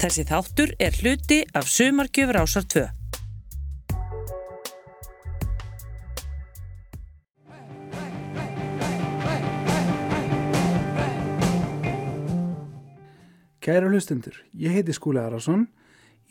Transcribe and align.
Þessi 0.00 0.22
þáttur 0.24 0.70
er 0.80 0.94
hluti 0.96 1.36
af 1.52 1.66
Sumarkjöfur 1.68 2.38
ásar 2.40 2.64
2. 2.72 2.86
Kæra 13.60 13.90
hlustundur, 13.90 14.40
ég 14.56 14.72
heiti 14.72 14.96
Skúli 14.96 15.20
Arason. 15.20 15.66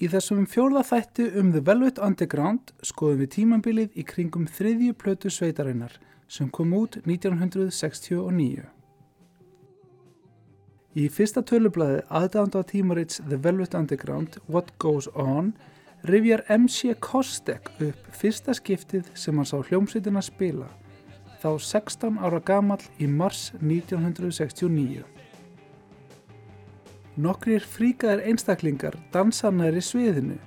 Í 0.02 0.10
þessum 0.10 0.50
fjórða 0.50 0.82
þætti 0.90 1.30
um 1.38 1.54
The 1.54 1.62
Velvet 1.70 2.02
Underground 2.02 2.74
skoðum 2.82 3.22
við 3.22 3.34
tímambilið 3.38 4.02
í 4.02 4.08
kringum 4.10 4.50
þriðju 4.50 4.98
plötu 4.98 5.30
sveitarinnar 5.30 5.94
sem 6.26 6.50
kom 6.50 6.74
út 6.74 6.98
1969. 7.06 8.79
Í 10.98 11.04
fyrsta 11.14 11.44
tölublaði 11.46 12.00
aðdánda 12.10 12.64
tímarits 12.66 13.20
The 13.22 13.38
Velvet 13.38 13.76
Underground 13.78 14.40
What 14.50 14.72
Goes 14.82 15.06
On 15.14 15.52
rifjar 16.02 16.42
MC 16.50 16.96
Kostek 16.98 17.70
upp 17.78 18.08
fyrsta 18.18 18.56
skiptið 18.58 19.12
sem 19.14 19.38
hann 19.38 19.46
sá 19.46 19.60
hljómsveitina 19.60 20.24
spila 20.26 20.66
þá 21.44 21.52
16 21.62 22.18
ára 22.18 22.40
gamall 22.42 22.82
í 22.98 23.06
mars 23.06 23.52
1969. 23.62 25.06
Nokkrir 27.22 27.62
fríkaðir 27.62 28.26
einstaklingar 28.32 28.98
dansa 29.14 29.54
næri 29.54 29.86
sviðinu 29.86 30.40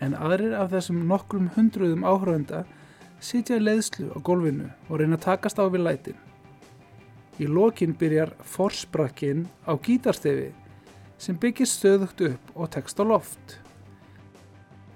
en 0.00 0.16
aðrir 0.16 0.56
af 0.56 0.72
þessum 0.72 1.04
nokkrum 1.04 1.52
hundruðum 1.58 2.08
áhraunda 2.08 2.64
sitja 3.20 3.60
í 3.60 3.66
leiðslu 3.66 4.08
á 4.08 4.18
gólfinu 4.24 4.72
og 4.88 5.02
reyna 5.02 5.20
að 5.20 5.26
takast 5.28 5.60
á 5.60 5.68
við 5.68 5.84
lætin. 5.84 6.29
Í 7.40 7.46
lokin 7.48 7.94
byrjar 7.96 8.34
forsprakkin 8.44 9.46
á 9.64 9.72
gítarstefi 9.80 10.50
sem 11.20 11.38
byggist 11.40 11.78
stöðugt 11.78 12.20
upp 12.26 12.52
og 12.54 12.68
tekst 12.74 13.00
á 13.00 13.04
loft. 13.04 13.56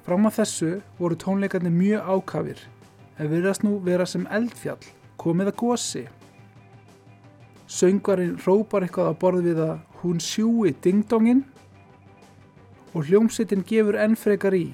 Fram 0.04 0.28
að 0.28 0.42
þessu 0.42 0.70
voru 0.98 1.16
tónleikarnir 1.16 1.72
mjög 1.72 2.04
ákafir 2.04 2.60
en 3.16 3.30
virðast 3.32 3.64
nú 3.64 3.78
vera 3.80 4.04
sem 4.04 4.28
eldfjall 4.28 4.82
komið 5.20 5.54
að 5.54 5.58
gósi. 5.62 6.04
Söngvarinn 7.64 8.36
rópar 8.44 8.84
eitthvað 8.84 9.08
á 9.08 9.14
borð 9.16 9.48
við 9.48 9.64
að 9.64 9.76
hún 10.02 10.20
sjúi 10.20 10.74
dingdongin 10.84 11.46
og 12.92 13.08
hljómsveitin 13.08 13.64
gefur 13.64 13.96
enn 13.96 14.20
frekar 14.20 14.52
í. 14.52 14.66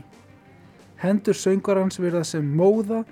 Hendur 0.99 1.39
söngvarans 1.39 2.03
verða 2.03 2.27
sem 2.27 2.57
móða 2.57 3.05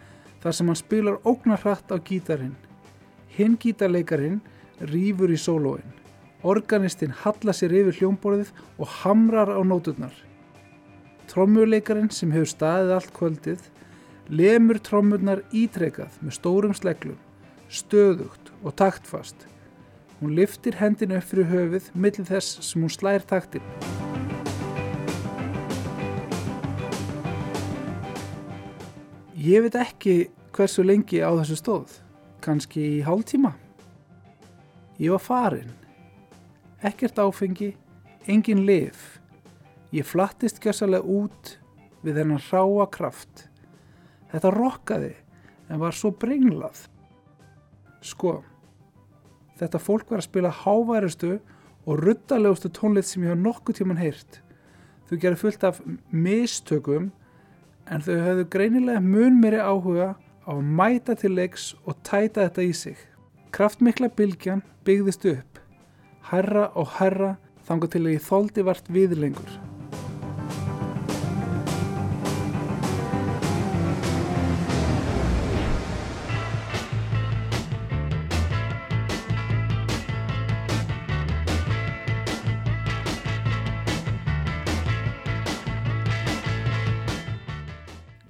þar 0.42 0.56
sem 0.56 0.66
hann 0.66 0.82
spilar 0.82 1.22
ógnarhratt 1.22 1.94
á 1.94 1.96
gítarinn. 2.02 2.56
Hinn 3.38 3.54
gítarleikarin 3.54 4.40
rýfur 4.90 5.30
í 5.30 5.36
sólóin. 5.38 5.84
Organistinn 6.42 7.12
halla 7.20 7.52
sér 7.54 7.70
yfir 7.70 7.94
hljómborðið 8.00 8.48
og 8.82 8.96
hamrar 9.04 9.52
á 9.54 9.62
nóturnar. 9.62 10.14
Trommuleikarin 11.30 12.10
sem 12.10 12.32
hefur 12.34 12.50
staðið 12.50 12.94
allt 12.96 13.12
kvöldið 13.14 13.60
lemur 14.28 14.80
trommurnar 14.82 15.44
ítrekað 15.54 16.16
með 16.18 16.34
stórum 16.34 16.74
sleglum, 16.74 17.20
stöðugt 17.70 18.50
og 18.64 18.74
taktfast. 18.80 19.46
Hún 20.18 20.34
liftir 20.34 20.74
hendinu 20.80 21.20
upp 21.20 21.30
fyrir 21.30 21.46
höfuð 21.52 21.92
millir 21.94 22.26
þess 22.26 22.58
sem 22.66 22.82
hún 22.82 22.90
slær 22.90 23.22
taktin. 23.22 23.62
Ég 29.38 29.62
veit 29.62 29.78
ekki 29.78 30.18
hversu 30.50 30.82
lengi 30.82 31.22
á 31.22 31.30
þessu 31.38 31.62
stóð, 31.62 32.00
kannski 32.44 32.84
í 32.98 33.04
hálftíma. 33.06 33.52
Ég 34.98 35.14
var 35.14 35.22
farin, 35.22 35.70
ekkert 36.82 37.18
áfengi, 37.22 37.72
engin 38.26 38.64
lif. 38.66 39.20
Ég 39.94 40.06
flattist 40.06 40.60
gjössalega 40.62 41.06
út 41.06 41.54
við 42.02 42.20
þennan 42.20 42.42
ráa 42.50 42.86
kraft. 42.92 43.46
Þetta 44.32 44.52
rokkaði 44.52 45.14
en 45.68 45.80
var 45.80 45.96
svo 45.96 46.10
brenglað. 46.12 46.86
Sko, 48.04 48.42
þetta 49.58 49.80
fólk 49.82 50.10
var 50.10 50.20
að 50.22 50.28
spila 50.28 50.52
háværustu 50.64 51.38
og 51.88 52.02
ruttalegustu 52.02 52.70
tónleitt 52.74 53.08
sem 53.08 53.24
ég 53.24 53.32
hafa 53.32 53.42
nokkuð 53.42 53.80
tíman 53.80 54.00
heyrt. 54.00 54.42
Þau 55.08 55.16
gerði 55.16 55.40
fullt 55.40 55.64
af 55.64 55.80
mistökum 56.12 57.10
en 57.88 58.04
þau 58.04 58.16
höfðu 58.26 58.48
greinilega 58.52 59.00
mun 59.00 59.38
meiri 59.40 59.60
áhuga 59.62 60.12
á 60.48 60.52
að 60.56 60.64
mæta 60.80 61.14
til 61.20 61.34
leiks 61.36 61.74
og 61.84 62.00
tæta 62.00 62.48
þetta 62.48 62.64
í 62.64 62.72
sig. 62.72 62.96
Kraftmikla 63.52 64.08
bylgjan 64.08 64.64
byggðist 64.88 65.28
upp, 65.28 65.60
herra 66.32 66.70
og 66.74 66.96
herra 66.96 67.34
þangar 67.68 67.92
til 67.92 68.06
að 68.06 68.14
ég 68.16 68.24
þóldi 68.24 68.64
vart 68.64 68.88
viðlengur. 68.92 69.67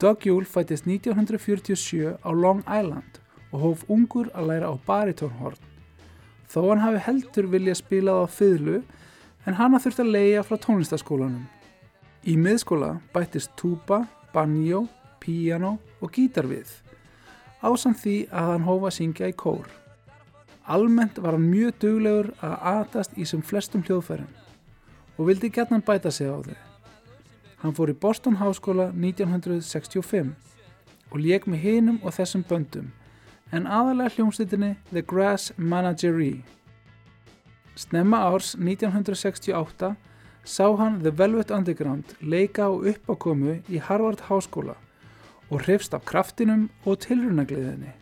Doug 0.01 0.27
Yule 0.27 0.47
fættist 0.47 0.87
1947 0.87 2.17
á 2.23 2.31
Long 2.31 2.61
Island 2.61 3.19
og 3.53 3.61
hóf 3.61 3.81
ungur 3.91 4.29
að 4.31 4.47
læra 4.47 4.71
á 4.71 4.75
baritónhorn. 4.87 5.59
Þó 6.47 6.61
hann 6.71 6.83
hafi 6.85 7.01
heldur 7.03 7.49
vilja 7.51 7.75
spilað 7.75 8.23
á 8.23 8.27
fyrlu 8.31 8.77
en 9.47 9.59
hann 9.59 9.75
þurfti 9.75 10.05
að 10.05 10.13
leia 10.15 10.45
frá 10.47 10.55
tónlistaskólanum. 10.63 11.49
Í 12.23 12.37
miðskóla 12.39 13.01
bættist 13.11 13.51
túpa, 13.59 14.05
banjó, 14.35 14.85
piano 15.19 15.79
og 16.01 16.15
gítar 16.15 16.47
við, 16.47 16.71
ásand 17.63 17.99
því 17.99 18.17
að 18.31 18.53
hann 18.53 18.67
hófa 18.71 18.93
að 18.93 18.97
syngja 19.01 19.33
í 19.33 19.35
kór. 19.35 19.67
Almennt 20.69 21.19
var 21.19 21.35
hann 21.35 21.51
mjög 21.51 21.75
duglegur 21.83 22.31
að 22.39 22.57
atast 22.77 23.19
í 23.19 23.27
sem 23.27 23.43
flestum 23.43 23.83
hljóðfærin 23.83 24.31
og 25.19 25.27
vildi 25.27 25.51
gætna 25.51 25.83
bæta 25.83 26.15
sig 26.15 26.31
á 26.31 26.39
þau. 26.39 26.59
Hann 27.63 27.75
fór 27.75 27.91
í 27.91 27.97
Boston 27.99 28.39
Háskóla 28.39 28.93
1965 28.95 30.35
og 31.11 31.19
lék 31.19 31.49
með 31.51 31.65
hinum 31.65 32.01
og 32.05 32.15
þessum 32.15 32.45
böndum 32.47 32.93
en 33.53 33.67
aðalega 33.67 34.15
hljómsveitinni 34.15 34.75
The 34.93 35.03
Grass 35.03 35.53
Menagerie. 35.57 36.45
Snemma 37.79 38.21
árs 38.29 38.55
1968 38.55 39.95
sá 40.45 40.67
hann 40.79 41.01
The 41.03 41.11
Velvet 41.11 41.51
Underground 41.51 42.15
leika 42.21 42.69
á 42.69 42.73
uppákomu 42.73 43.59
í 43.69 43.81
Harvard 43.83 44.23
Háskóla 44.29 44.77
og 45.51 45.65
hrifst 45.65 45.95
af 45.95 46.05
kraftinum 46.05 46.69
og 46.85 47.01
tilrunagliðinni. 47.07 47.95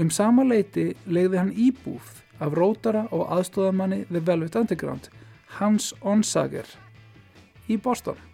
Um 0.00 0.10
sama 0.10 0.44
leiti 0.44 0.92
legði 1.06 1.38
hann 1.38 1.54
íbúð 1.54 2.20
af 2.42 2.56
rótara 2.58 3.06
og 3.12 3.30
aðstóðamanni 3.30 4.04
The 4.10 4.20
Velvet 4.26 4.56
Underground, 4.56 5.08
Hans 5.58 5.92
Onsager, 6.02 6.66
í 7.68 7.76
Boston. 7.76 8.31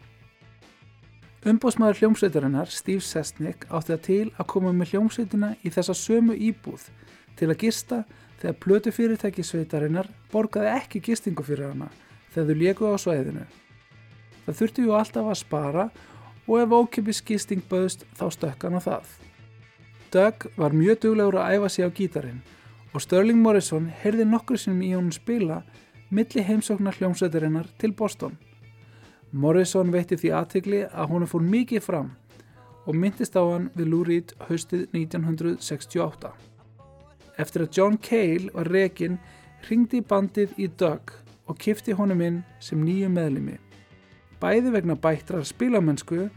Umbóðsmaður 1.46 2.00
hljómsveitarinnar, 2.00 2.66
Steve 2.66 3.04
Sesnick, 3.04 3.68
átti 3.70 3.92
það 3.92 4.00
til 4.08 4.24
að 4.34 4.46
koma 4.50 4.72
með 4.74 4.94
hljómsveitina 4.94 5.52
í 5.62 5.70
þessa 5.70 5.94
sömu 5.94 6.34
íbúð 6.34 6.88
til 7.38 7.46
að 7.46 7.60
gista 7.62 8.00
þegar 8.40 8.56
plötu 8.64 8.92
fyrirtæki 8.94 9.44
sveitarinnar 9.46 10.08
borgaði 10.32 10.72
ekki 10.74 11.02
gistingu 11.06 11.46
fyrir 11.46 11.70
hana 11.70 11.92
þegar 12.34 12.48
þau 12.48 12.58
léku 12.62 12.90
á 12.90 12.96
svæðinu. 12.98 13.46
Það 14.46 14.58
þurfti 14.60 14.86
ju 14.88 14.96
alltaf 14.98 15.30
að 15.30 15.40
spara 15.44 15.86
og 16.48 16.58
ef 16.58 16.74
ókipis 16.74 17.22
gisting 17.22 17.62
böðst 17.70 18.02
þá 18.18 18.26
stökkan 18.34 18.78
á 18.78 18.80
það. 18.82 19.06
Doug 20.10 20.48
var 20.58 20.74
mjög 20.74 21.02
duglegur 21.04 21.38
að 21.38 21.54
æfa 21.54 21.70
sig 21.70 21.86
á 21.86 21.90
gítarin 21.94 22.42
og 22.90 23.04
Sterling 23.04 23.38
Morrison 23.38 23.90
heyrði 24.02 24.26
nokkur 24.26 24.58
sinnum 24.58 24.82
í 24.82 24.94
honum 24.96 25.14
spila 25.14 25.62
milli 26.10 26.42
heimsóknar 26.42 26.98
hljómsveitarinnar 26.98 27.70
til 27.78 27.94
Boston. 27.94 28.34
Morrison 29.32 29.90
veitti 29.92 30.16
því 30.16 30.30
aðtegli 30.32 30.78
að 30.88 31.10
hún 31.10 31.26
fór 31.28 31.42
mikið 31.44 31.82
fram 31.84 32.14
og 32.88 32.96
myndist 32.96 33.34
á 33.36 33.44
hann 33.44 33.66
við 33.76 33.90
Lou 33.92 34.00
Reed 34.08 34.32
haustið 34.48 34.86
1968. 34.96 36.30
Eftir 37.36 37.64
að 37.66 37.76
John 37.76 37.98
Cale 38.00 38.48
var 38.54 38.70
rekin 38.72 39.18
ringdi 39.68 40.00
bandið 40.00 40.56
í 40.56 40.70
Doug 40.80 41.12
og 41.44 41.60
kifti 41.60 41.92
honum 41.92 42.24
inn 42.24 42.40
sem 42.64 42.80
nýju 42.80 43.12
meðlimi. 43.12 43.58
Bæði 44.40 44.72
vegna 44.72 44.96
bættrar 44.96 45.44
spilamennsku 45.44 46.30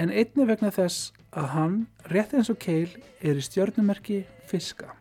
en 0.00 0.08
einni 0.08 0.48
vegna 0.48 0.72
þess 0.72 1.12
að 1.36 1.52
hann, 1.52 1.78
rétt 2.08 2.32
eins 2.32 2.48
og 2.48 2.56
Cale, 2.62 3.04
er 3.20 3.36
í 3.36 3.44
stjórnumerki 3.44 4.22
fiska. 4.48 4.94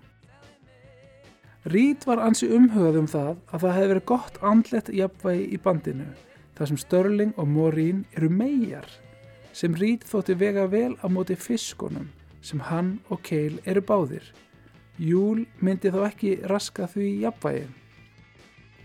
Reed 1.71 2.03
var 2.07 2.19
ansi 2.19 2.51
umhugað 2.51 2.99
um 2.99 3.11
það 3.11 3.35
að 3.47 3.61
það 3.63 3.75
hefði 3.77 3.91
verið 3.93 4.09
gott 4.11 4.39
andlegt 4.43 4.91
jafnvægi 4.91 5.51
í 5.55 5.59
bandinu 5.63 6.13
þar 6.57 6.71
sem 6.71 6.79
Störling 6.81 7.33
og 7.37 7.47
Morín 7.53 8.05
eru 8.17 8.29
megar 8.33 8.89
sem 9.53 9.75
Reed 9.77 10.05
þótti 10.05 10.35
vega 10.37 10.65
vel 10.69 10.95
á 11.01 11.07
móti 11.09 11.37
fiskunum 11.37 12.09
sem 12.41 12.61
hann 12.69 12.97
og 13.09 13.21
Cale 13.25 13.61
eru 13.65 13.81
báðir. 13.81 14.23
Júl 14.97 15.45
myndi 15.61 15.91
þó 15.93 16.03
ekki 16.07 16.37
raska 16.49 16.87
því 16.89 17.09
jafnvægi. 17.25 17.67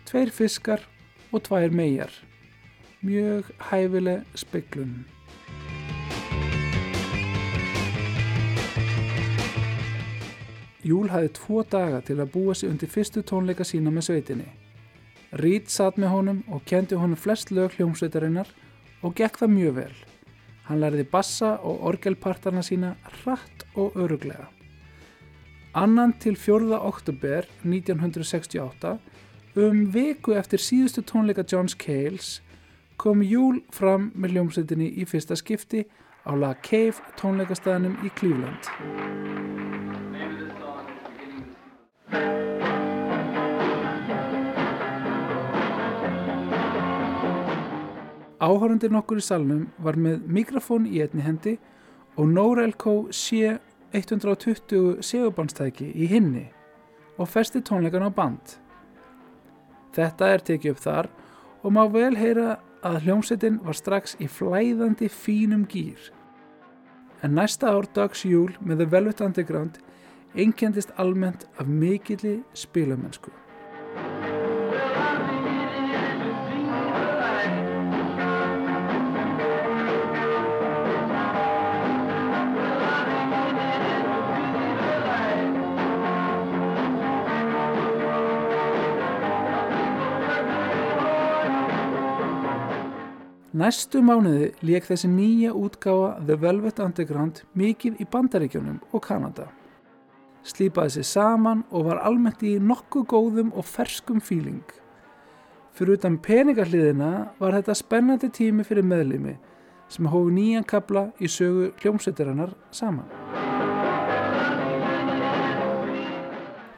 Tveir 0.08 0.32
fiskar 0.34 0.84
og 1.32 1.44
tvær 1.48 1.72
megar 1.72 2.12
mjög 3.02 3.48
hæfileg 3.70 4.22
speiklun. 4.38 5.04
Júl 10.82 11.08
hafði 11.10 11.30
tvo 11.38 11.62
daga 11.62 12.00
til 12.02 12.18
að 12.18 12.32
búa 12.34 12.54
sig 12.58 12.70
undir 12.70 12.90
fyrstu 12.90 13.22
tónleika 13.22 13.66
sína 13.66 13.90
með 13.94 14.08
sveitinni. 14.08 14.48
Reed 15.32 15.70
satt 15.72 15.96
með 15.96 16.10
honum 16.12 16.40
og 16.52 16.66
kendi 16.68 16.96
honum 16.98 17.16
flest 17.16 17.48
lög 17.56 17.78
hljómsveitarinnar 17.78 18.50
og 19.00 19.14
gekk 19.16 19.38
það 19.40 19.54
mjög 19.54 19.76
vel. 19.78 19.94
Hann 20.66 20.82
lærði 20.82 21.06
bassa 21.08 21.54
og 21.64 21.86
orgelpartarna 21.88 22.60
sína 22.60 22.92
hratt 23.22 23.64
og 23.72 23.96
öruglega. 23.96 24.50
Annan 25.72 26.12
til 26.20 26.36
4. 26.36 26.76
oktober 26.76 27.48
1968, 27.64 28.98
um 29.56 29.86
viku 29.94 30.36
eftir 30.36 30.60
síðustu 30.60 31.00
tónleika 31.00 31.46
Johns 31.48 31.74
Cales, 31.74 32.42
kom 33.00 33.24
Júl 33.24 33.62
fram 33.72 34.10
með 34.14 34.36
hljómsveitinni 34.36 34.92
í 35.00 35.08
fyrsta 35.08 35.36
skipti 35.40 35.86
á 36.28 36.36
La 36.36 36.52
Cave 36.60 37.00
tónleikastæðinum 37.16 37.96
í 38.04 38.12
Cleveland. 38.20 38.68
Áhórundir 48.42 48.90
nokkur 48.90 49.20
í 49.20 49.22
salnum 49.22 49.68
var 49.78 49.94
með 49.94 50.24
mikrofón 50.26 50.88
í 50.90 50.98
einni 51.04 51.22
hendi 51.22 51.52
og 52.18 52.26
Norelco 52.26 52.94
C120 53.14 54.98
segubandstæki 55.06 55.92
í 55.94 56.08
hinni 56.10 56.48
og 57.22 57.30
festi 57.30 57.62
tónleikan 57.62 58.02
á 58.02 58.10
band. 58.10 58.56
Þetta 59.94 60.32
er 60.34 60.42
tekið 60.48 60.74
upp 60.74 60.82
þar 60.82 61.10
og 61.62 61.76
má 61.76 61.84
vel 61.92 62.16
heyra 62.18 62.56
að 62.82 63.04
hljómsettin 63.06 63.60
var 63.62 63.78
strax 63.78 64.16
í 64.18 64.26
flæðandi 64.26 65.06
fínum 65.06 65.62
gýr. 65.70 66.10
En 67.22 67.36
næsta 67.38 67.70
ár 67.70 67.86
dags 67.94 68.24
júl 68.26 68.50
með 68.58 68.82
The 68.82 68.90
Velvet 68.96 69.22
Underground 69.22 69.78
einkendist 70.34 70.90
almennt 70.98 71.46
af 71.62 71.70
mikilli 71.70 72.40
spilamennsku. 72.58 73.30
Næstu 93.52 94.00
mánuði 94.00 94.46
leik 94.64 94.86
þessi 94.88 95.10
nýja 95.12 95.50
útgáfa 95.52 96.22
The 96.24 96.38
Velvet 96.40 96.78
Underground 96.80 97.42
mikið 97.52 97.98
í 98.00 98.06
Bandaríkjónum 98.08 98.78
og 98.96 99.02
Kanada. 99.04 99.50
Slýpaði 100.40 100.94
sér 100.94 101.04
saman 101.04 101.60
og 101.68 101.84
var 101.90 102.00
almennt 102.00 102.40
í 102.48 102.54
nokkuð 102.56 103.04
góðum 103.10 103.50
og 103.52 103.68
ferskum 103.68 104.22
fíling. 104.24 104.64
Fyrir 105.76 105.98
utan 105.98 106.16
peningarliðina 106.24 107.10
var 107.36 107.58
þetta 107.58 107.76
spennandi 107.76 108.32
tími 108.32 108.64
fyrir 108.64 108.88
meðlimi 108.88 109.36
sem 109.92 110.08
hófi 110.08 110.32
nýjan 110.32 110.64
kabla 110.64 111.10
í 111.20 111.28
sögu 111.28 111.74
hljómsveitarinnar 111.84 112.56
saman. 112.72 113.04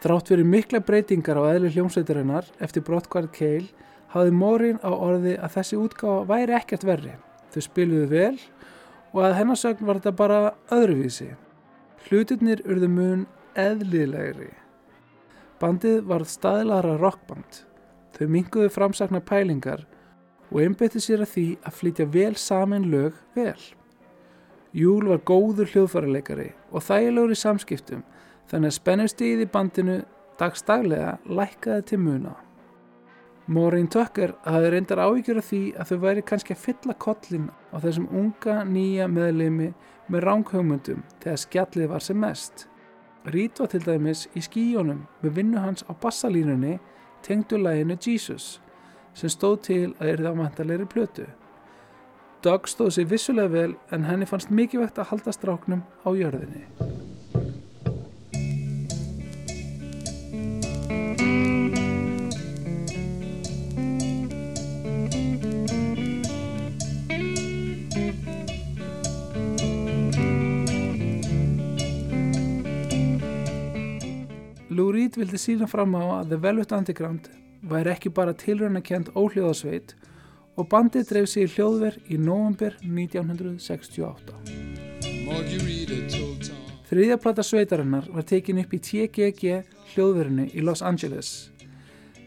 Þrátt 0.02 0.34
fyrir 0.34 0.50
mikla 0.58 0.82
breytingar 0.82 1.38
á 1.38 1.54
eðli 1.54 1.70
hljómsveitarinnar 1.78 2.50
eftir 2.58 2.82
brottkvært 2.82 3.30
keil 3.38 3.70
hafði 4.14 4.34
Mórin 4.38 4.80
á 4.86 4.90
orði 4.94 5.34
að 5.42 5.56
þessi 5.58 5.78
útgáfa 5.80 6.26
væri 6.30 6.54
ekkert 6.56 6.86
verri. 6.86 7.14
Þau 7.50 7.62
spiluðu 7.66 8.10
vel 8.10 8.36
og 9.14 9.22
að 9.26 9.36
hennarsögn 9.40 9.86
var 9.86 10.00
þetta 10.00 10.18
bara 10.18 10.40
öðruvísi. 10.74 11.32
Hlutirnir 12.06 12.62
urðu 12.66 12.90
mun 12.90 13.24
eðlilegri. 13.58 14.52
Bandið 15.62 16.02
var 16.06 16.26
staðlara 16.28 16.96
rockband. 17.00 17.62
Þau 18.14 18.26
minguðu 18.30 18.70
framsakna 18.70 19.22
pælingar 19.24 19.86
og 20.50 20.60
einbætti 20.62 21.02
sér 21.02 21.24
að 21.24 21.32
því 21.34 21.46
að 21.66 21.78
flytja 21.80 22.06
vel 22.14 22.34
saman 22.38 22.86
lög 22.92 23.18
vel. 23.34 23.58
Júl 24.74 25.06
var 25.10 25.22
góður 25.26 25.70
hljóðfærarleikari 25.70 26.50
og 26.70 26.82
þægilegur 26.82 27.34
í 27.34 27.38
samskiptum 27.38 28.02
þannig 28.50 28.70
að 28.70 28.78
spennustíð 28.78 29.44
í 29.44 29.50
bandinu 29.50 30.00
dagstaglega 30.38 31.16
lækkaði 31.30 31.86
til 31.90 32.02
muna. 32.02 32.34
Maureen 33.46 33.90
Tucker 33.92 34.32
hafði 34.46 34.68
reyndar 34.72 35.02
áhyggjur 35.04 35.38
af 35.42 35.48
því 35.50 35.58
að 35.76 35.90
þau 35.90 35.98
væri 36.04 36.22
kannski 36.24 36.54
að 36.54 36.62
fylla 36.62 36.94
kollin 36.96 37.50
á 37.72 37.76
þessum 37.82 38.06
unga 38.16 38.62
nýja 38.64 39.08
meðlemi 39.12 39.68
með 40.08 40.24
ránghugmyndum 40.24 41.02
þegar 41.20 41.42
skjallið 41.42 41.92
var 41.92 42.06
sem 42.06 42.20
mest. 42.20 42.66
Rít 43.28 43.60
var 43.60 43.68
til 43.72 43.82
dæmis 43.84 44.24
í 44.32 44.40
skíjónum 44.44 45.04
með 45.20 45.36
vinnu 45.36 45.60
hans 45.60 45.84
á 45.84 45.92
bassalínunni 45.92 46.78
tengdu 47.24 47.60
læginu 47.60 48.00
Jesus 48.00 48.60
sem 49.12 49.28
stóð 49.28 49.60
til 49.68 49.86
að 50.00 50.16
erða 50.16 50.32
á 50.32 50.40
mæntalegri 50.40 50.88
plötu. 50.88 51.28
Doug 52.44 52.68
stóð 52.68 52.96
sér 52.96 53.12
vissulega 53.12 53.52
vel 53.52 53.72
en 53.92 54.08
henni 54.08 54.28
fannst 54.28 54.52
mikilvægt 54.52 55.00
að 55.00 55.12
halda 55.12 55.36
stráknum 55.36 55.84
á 56.04 56.08
jörðinni. 56.16 57.03
Lou 75.04 75.10
Reed 75.10 75.18
vildi 75.20 75.36
sína 75.36 75.66
fram 75.68 75.92
á 76.00 76.24
að 76.24 76.30
The 76.30 76.36
Velvet 76.40 76.70
Underground 76.72 77.26
væri 77.68 77.90
ekki 77.92 78.08
bara 78.16 78.32
tilröndakent 78.32 79.10
óhljóðasveit 79.12 79.92
og 80.56 80.68
bandið 80.72 81.10
dreif 81.10 81.28
sig 81.28 81.44
í 81.44 81.50
hljóðver 81.52 81.98
í 82.08 82.16
november 82.16 82.72
1968. 82.80 84.32
Þriðja 86.88 87.20
plata 87.20 87.44
sveitarinnar 87.44 88.08
var 88.16 88.24
tekin 88.24 88.64
upp 88.64 88.72
í 88.72 88.80
TGG 88.88 89.60
hljóðverinu 89.92 90.48
í 90.56 90.64
Los 90.64 90.80
Angeles. 90.80 91.52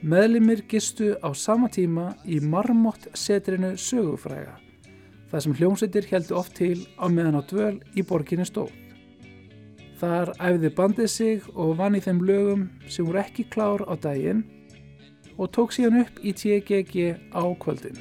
Meðlimir 0.06 0.62
gistu 0.70 1.16
á 1.18 1.34
sama 1.34 1.74
tíma 1.74 2.12
í 2.30 2.38
Marmot 2.46 3.10
setrinu 3.18 3.74
sögufræga, 3.74 4.60
þar 5.32 5.48
sem 5.48 5.58
hljómsveitir 5.58 6.14
heldur 6.14 6.44
oft 6.44 6.54
til 6.62 6.86
á 7.02 7.10
meðan 7.10 7.42
á 7.42 7.44
dvöl 7.50 7.82
í 7.98 8.06
borginni 8.06 8.46
stóð. 8.46 8.70
Þar 9.98 10.34
æfði 10.38 10.70
bandið 10.78 11.08
sig 11.10 11.46
og 11.56 11.78
vann 11.80 11.98
í 11.98 12.02
þeim 12.06 12.20
lögum 12.22 12.68
sem 12.86 13.08
voru 13.08 13.24
ekki 13.24 13.48
klár 13.50 13.82
á 13.90 13.98
daginn 13.98 14.44
og 15.38 15.50
tók 15.56 15.74
síðan 15.74 16.04
upp 16.04 16.20
í 16.22 16.34
TGG 16.38 17.16
á 17.34 17.44
kvöldin. 17.62 17.98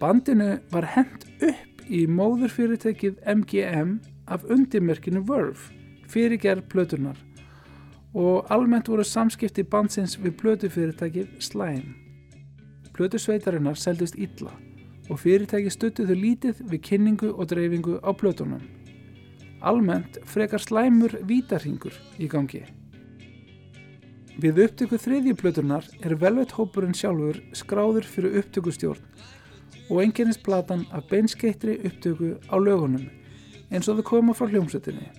Bandinu 0.00 0.58
var 0.72 0.86
hent 0.96 1.24
upp 1.40 1.82
í 1.88 2.06
móðurfyrirtækið 2.08 3.20
MGM 3.28 3.98
af 4.28 4.44
undirmerkinu 4.44 5.24
Verve 5.28 5.72
fyrir 6.08 6.40
gerð 6.40 6.68
plötunar 6.72 7.18
og 8.14 8.48
almennt 8.50 8.88
voru 8.90 9.04
samskipti 9.06 9.62
bandsins 9.62 10.16
við 10.18 10.36
plötufyrirtækið 10.40 11.36
Slime. 11.40 11.94
Plötusveitarinnar 12.92 13.78
seldist 13.78 14.18
illa 14.18 14.52
og 15.10 15.20
fyrirtæki 15.22 15.72
stuttuðu 15.72 16.16
lítið 16.18 16.60
við 16.70 16.84
kynningu 16.86 17.32
og 17.32 17.48
dreifingu 17.50 17.98
á 18.04 18.10
plötunum. 18.12 18.79
Almennt 19.60 20.16
frekar 20.24 20.62
slæmur 20.62 21.18
vítarhingur 21.28 21.92
í 22.16 22.28
gangi. 22.32 22.62
Við 24.40 24.62
upptöku 24.64 24.96
þriðjuplötunar 24.96 25.84
er 26.00 26.14
velveit 26.16 26.54
hópurinn 26.56 26.96
sjálfur 26.96 27.42
skráður 27.52 28.06
fyrir 28.08 28.38
upptökustjórn 28.40 29.02
og 29.90 29.98
enginnist 30.00 30.40
platan 30.46 30.86
af 30.96 31.10
beinskeittri 31.10 31.74
upptöku 31.84 32.38
á 32.48 32.56
lögunum 32.56 33.04
eins 33.68 33.90
og 33.90 34.00
þau 34.00 34.06
koma 34.14 34.36
frá 34.38 34.48
hljómsveitinni. 34.48 35.10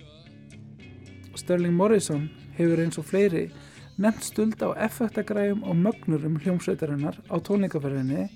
Sterling 1.38 1.76
Morrison 1.78 2.26
hefur 2.58 2.82
eins 2.82 2.98
og 2.98 3.06
fleiri 3.06 3.44
nefnt 4.02 4.26
stuld 4.26 4.58
á 4.58 4.74
effektagræjum 4.88 5.62
og 5.62 5.78
mögnurum 5.78 6.40
hljómsveitarinnar 6.42 7.22
á 7.30 7.36
tónleikaferðinni 7.38 8.26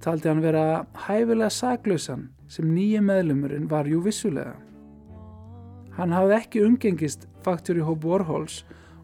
taldi 0.02 0.32
hann 0.32 0.42
vera 0.42 0.88
hæfilega 1.06 1.52
saglausan 1.54 2.30
sem 2.50 2.66
nýja 2.74 3.04
meðlumurinn 3.06 3.70
var 3.70 3.86
jú 3.86 4.02
vissulega. 4.02 4.56
Hann 6.00 6.16
hafði 6.16 6.38
ekki 6.40 6.64
umgengist 6.66 7.28
Factory 7.46 7.84
Hope 7.86 8.08
Warhols 8.08 8.64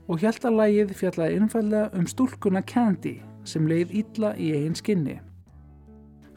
og 0.10 0.24
hjælt 0.24 0.48
að 0.48 0.58
lagið 0.62 0.96
fjallaði 0.98 1.38
innfællega 1.38 1.92
um 2.00 2.08
stúlkuna 2.10 2.64
Candy 2.66 3.20
sem 3.46 3.68
leið 3.70 3.94
illa 4.02 4.34
í 4.42 4.50
eigin 4.56 4.78
skinni. 4.80 5.20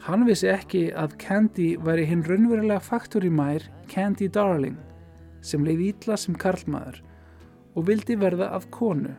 Hann 0.05 0.27
vissi 0.27 0.51
ekki 0.51 0.89
að 0.95 1.17
Candy 1.19 1.71
væri 1.81 2.05
hinn 2.07 2.21
raunverulega 2.27 2.79
Factory 2.83 3.31
mær 3.33 3.65
Candy 3.89 4.29
Darling 4.29 4.77
sem 5.41 5.65
leið 5.65 5.85
illa 5.89 6.17
sem 6.19 6.35
karlmaður 6.35 7.01
og 7.75 7.87
vildi 7.87 8.17
verða 8.19 8.51
að 8.57 8.69
konu. 8.75 9.15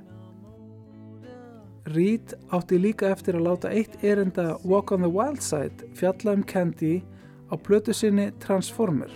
Reed 1.91 2.35
átti 2.55 2.79
líka 2.79 3.09
eftir 3.11 3.39
að 3.39 3.47
láta 3.49 3.71
eitt 3.73 4.03
erinda 4.05 4.59
Walk 4.65 4.93
on 4.93 5.03
the 5.03 5.11
Wild 5.11 5.41
Side 5.43 5.89
fjalla 5.99 6.37
um 6.37 6.45
Candy 6.45 7.01
á 7.51 7.55
plötu 7.57 7.95
sinni 7.97 8.31
Transformer. 8.39 9.11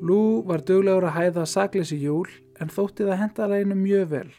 Lou 0.00 0.42
var 0.44 0.64
duglegur 0.66 1.06
að 1.06 1.16
hæða 1.16 1.46
sakleysi 1.46 2.00
júl 2.02 2.28
en 2.60 2.72
þótti 2.72 3.06
það 3.06 3.20
henda 3.22 3.48
læginu 3.48 3.78
mjög 3.78 4.06
vel. 4.10 4.30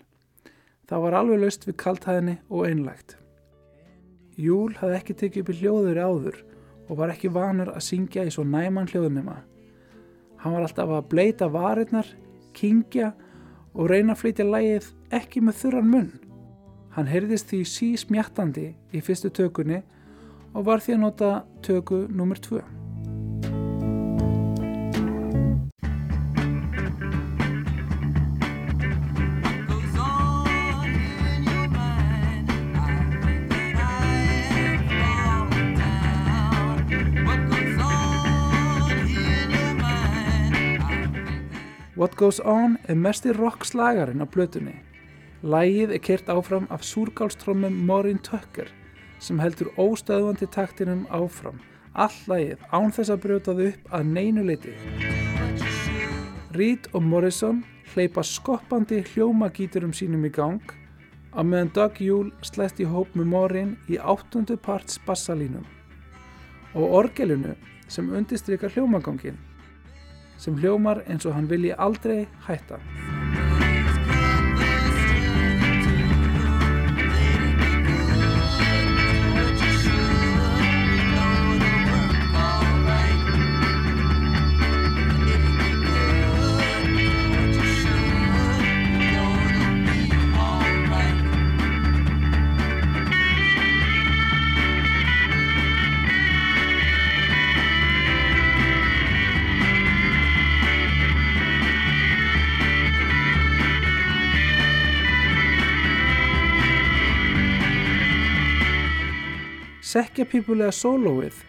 Það 0.90 1.04
var 1.06 1.18
alveg 1.22 1.42
laust 1.42 1.68
við 1.68 1.78
kaltæðinni 1.80 2.38
og 2.50 2.66
einlægt. 2.68 3.16
Júl 4.36 4.74
hafði 4.76 4.98
ekki 4.98 5.16
tekið 5.22 5.44
upp 5.44 5.54
í 5.54 5.58
hljóður 5.62 6.02
áður 6.02 6.42
og 6.90 6.98
var 7.00 7.14
ekki 7.14 7.32
vanur 7.32 7.72
að 7.72 7.86
syngja 7.88 8.26
í 8.28 8.34
svo 8.34 8.44
næman 8.44 8.90
hljóðnema. 8.92 9.38
Hann 10.42 10.56
var 10.56 10.66
alltaf 10.66 10.90
að 10.90 11.08
bleita 11.12 11.48
varirnar, 11.54 12.08
kingja 12.58 13.12
og 13.74 13.92
reyna 13.92 14.16
að 14.16 14.24
flytja 14.24 14.48
lægið 14.48 14.92
ekki 15.14 15.44
með 15.46 15.60
þurran 15.62 15.90
munn. 15.94 16.12
Hann 16.92 17.08
heyrðist 17.08 17.54
því 17.54 17.62
sísmjattandi 17.72 18.68
í 18.92 19.02
fyrstu 19.06 19.32
tökunni 19.32 19.84
og 20.52 20.68
var 20.68 20.84
því 20.84 20.98
að 20.98 21.04
nota 21.06 21.34
töku 21.64 22.06
nummer 22.12 22.42
2. 22.42 22.81
What 42.02 42.16
Goes 42.18 42.40
On 42.40 42.80
er 42.90 42.96
mesti 42.98 43.30
rockslagarinn 43.30 44.24
á 44.26 44.26
plötunni. 44.26 44.74
Lægið 45.46 45.92
er 45.94 46.00
kert 46.02 46.30
áfram 46.34 46.64
af 46.74 46.82
súrgálstrómum 46.82 47.76
Maureen 47.86 48.18
Tucker 48.18 48.72
sem 49.22 49.38
heldur 49.38 49.70
óstöðvandi 49.78 50.48
taktinum 50.50 51.04
áfram. 51.14 51.60
All 51.94 52.16
lægið 52.26 52.64
án 52.74 52.90
þess 52.96 53.14
að 53.14 53.22
brjóta 53.28 53.54
þau 53.54 53.68
upp 53.68 53.94
að 53.94 54.10
neinu 54.16 54.46
leiti. 54.48 54.74
Reed 56.58 56.90
og 56.98 57.06
Morrison 57.06 57.62
hleypa 57.94 58.26
skoppandi 58.26 59.04
hljómagíturum 59.12 59.94
sínum 59.94 60.26
í 60.26 60.34
gang 60.34 60.74
á 61.38 61.46
meðan 61.46 61.70
Doug 61.78 62.02
Yule 62.02 62.34
slæst 62.42 62.82
í 62.82 62.90
hóp 62.90 63.14
með 63.14 63.30
Maureen 63.36 63.78
í 63.86 64.02
áttundu 64.02 64.58
parts 64.58 64.98
bassalínum 65.06 65.70
og 66.74 66.98
orgelinu 67.04 67.54
sem 67.86 68.10
undistrykar 68.10 68.74
hljómagangin 68.74 69.38
sem 70.42 70.58
hljómar 70.58 71.04
eins 71.06 71.28
og 71.30 71.38
hann 71.38 71.50
vilji 71.52 71.76
aldrei 71.78 72.24
hætta. 72.48 72.82
Sekkjapípulega 109.92 110.72
sólóið 110.72 111.42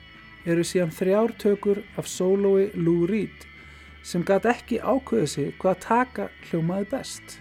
eru 0.51 0.65
síðan 0.67 0.91
þrjár 0.91 1.33
tökur 1.39 1.79
af 2.01 2.09
sólói 2.11 2.73
Lou 2.75 3.05
Reed 3.07 3.45
sem 4.03 4.25
gat 4.27 4.49
ekki 4.51 4.81
ákveðið 4.83 5.29
sig 5.31 5.53
hvað 5.63 5.77
taka 5.85 6.27
hljómaði 6.49 6.89
best. 6.91 7.37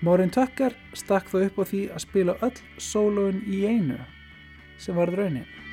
Maureen 0.00 0.32
Tucker 0.32 0.72
stakk 0.96 1.28
þó 1.28 1.36
upp 1.42 1.60
á 1.60 1.64
því 1.68 1.82
að 1.90 2.04
spila 2.06 2.36
öll 2.46 2.62
sólóin 2.80 3.42
í 3.44 3.60
einu 3.68 3.98
sem 4.80 4.96
varð 4.96 5.18
raunin. 5.20 5.63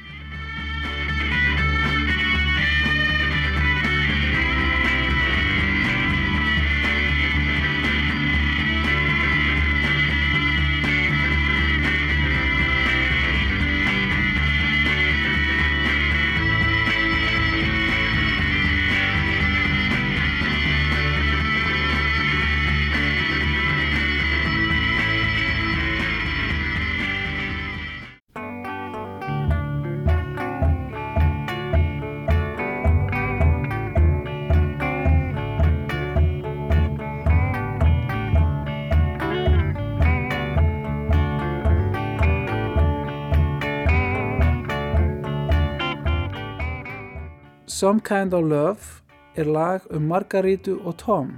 Some 47.82 48.00
Kind 48.00 48.34
of 48.34 48.44
Love 48.44 49.02
er 49.36 49.44
lag 49.44 49.82
um 49.90 50.04
Margarítu 50.06 50.76
og 50.86 51.00
Tom 51.02 51.32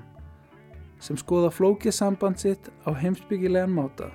sem 0.99 1.15
skoða 1.15 1.47
flókið 1.55 1.95
samband 1.95 2.41
sitt 2.41 2.67
á 2.83 2.91
heimsbyggilegan 2.91 3.71
máta. 3.71 4.09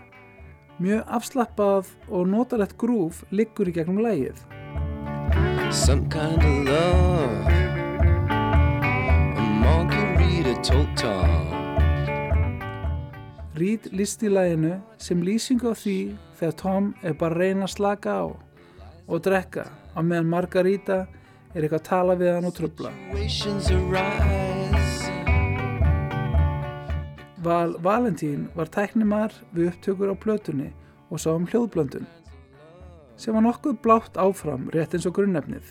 Mjög 0.76 1.08
afslappað 1.08 1.88
og 2.12 2.28
notalegt 2.28 2.76
grúf 2.76 3.23
liggur 3.32 3.73
í 3.73 3.73
gegnum 3.78 4.02
lagið. 4.04 4.44
Some 5.73 6.04
kind 6.12 6.44
of 6.44 6.68
love. 6.68 7.49
A 9.40 9.49
margarita 9.64 10.85
Tom. 11.00 11.32
Reed 13.56 13.88
líst 13.97 14.20
í 14.20 14.28
laginu 14.28 14.82
sem 15.00 15.25
lýsingu 15.25 15.73
á 15.73 15.75
því 15.80 16.00
þegar 16.37 16.61
Tom 16.61 16.94
er 17.00 17.16
bara 17.16 17.38
að 17.38 17.47
reyna 17.47 17.64
að 17.64 17.78
slaka 17.78 18.20
á 18.20 18.25
og 19.08 19.23
drekka 19.25 19.70
á 19.97 20.00
meðan 20.04 20.28
Margaríta 20.28 21.06
er 21.55 21.64
eitthvað 21.64 21.81
að 21.81 21.88
tala 21.88 22.17
við 22.21 22.35
hann 22.35 22.49
og 22.49 22.55
trubla. 22.57 22.93
Val 27.43 27.75
Valentín 27.81 28.49
var 28.59 28.69
tæknimar 28.75 29.35
við 29.55 29.73
upptökur 29.73 30.12
á 30.12 30.17
plötunni 30.19 30.73
og 31.09 31.21
sá 31.23 31.31
um 31.33 31.47
hljóðblöndun. 31.47 32.07
sem 33.19 33.35
var 33.35 33.43
nokkuð 33.43 33.81
blátt 33.83 34.14
áfram 34.17 34.69
rétt 34.71 34.93
eins 34.95 35.07
og 35.09 35.17
grunnefnið. 35.17 35.64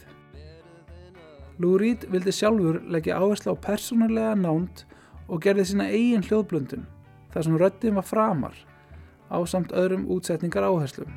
Lou 1.63 1.77
Reed 1.79 2.03
vildi 2.11 2.33
sjálfur 2.35 2.81
leggja 2.91 3.15
áherslu 3.17 3.55
á 3.55 3.63
persónulega 3.63 4.33
nánd 4.35 4.83
og 5.31 5.41
gerði 5.45 5.69
sína 5.69 5.87
eigin 5.87 6.25
hljóðblöndun 6.27 6.83
þar 7.31 7.47
sem 7.47 7.57
röddin 7.61 7.95
var 7.95 8.07
framar 8.09 8.59
á 9.31 9.37
samt 9.47 9.71
öðrum 9.71 10.05
útsetningar 10.11 10.67
áherslum. 10.67 11.09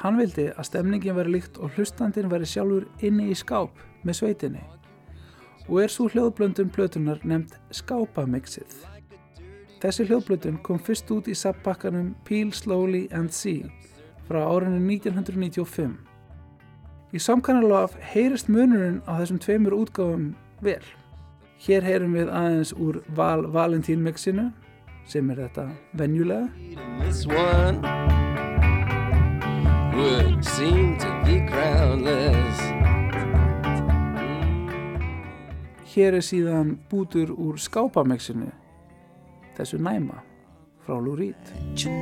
Hann 0.00 0.16
vildi 0.16 0.48
að 0.56 0.68
stemningin 0.70 1.16
veri 1.18 1.36
líkt 1.36 1.58
og 1.60 1.74
hlustandin 1.76 2.30
veri 2.32 2.48
sjálfur 2.48 2.86
inni 3.04 3.28
í 3.32 3.36
skáp 3.36 3.82
með 4.06 4.18
sveitinni 4.20 4.62
og 5.68 5.82
er 5.82 5.92
svo 5.92 6.08
hljóðblöndun 6.10 6.72
plötunar 6.74 7.20
nefnd 7.22 7.54
skápamixið. 7.70 8.72
Þessi 9.82 10.06
hljóðblöndun 10.08 10.58
kom 10.66 10.80
fyrst 10.82 11.10
út 11.14 11.28
í 11.30 11.36
sappakkanum 11.38 12.12
Peel 12.26 12.50
Slowly 12.54 13.04
and 13.14 13.30
See 13.34 13.62
frá 14.28 14.40
árinu 14.42 14.80
1995. 14.80 15.94
Í 17.12 17.20
samkannalof 17.20 17.94
heyrist 18.12 18.50
munurinn 18.50 19.02
á 19.04 19.20
þessum 19.20 19.40
tveimur 19.42 19.76
útgáfum 19.82 20.32
vel. 20.64 20.82
Hér 21.62 21.86
heyrum 21.86 22.16
við 22.16 22.32
aðeins 22.32 22.74
úr 22.74 23.02
Val 23.14 23.46
Valentín 23.54 24.02
mixinu 24.02 24.50
sem 25.06 25.30
er 25.30 25.44
þetta 25.44 25.68
venjulega 25.98 26.48
would 29.94 30.44
seem 30.44 30.98
to 30.98 31.22
be 31.24 31.40
groundless. 31.40 32.58
Hér 35.92 36.16
er 36.16 36.24
síðan 36.24 36.78
bútur 36.88 37.34
úr 37.36 37.58
skápamixinu, 37.60 38.48
þessu 39.58 39.76
næma, 39.76 40.22
frá 40.86 40.96
Lou 40.96 41.14
Reed. 41.14 41.36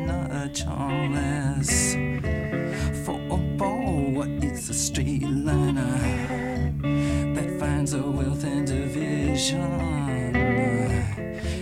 not 0.06 0.54
charmless 0.54 1.94
for 3.04 3.20
a 3.30 3.36
boy 3.58 4.26
it's 4.42 4.70
a 4.70 4.74
straight 4.74 5.28
liner 5.28 5.98
that 7.34 7.50
finds 7.58 7.94
a 7.94 8.02
wealth 8.02 8.44
and 8.44 8.66
division 8.66 10.36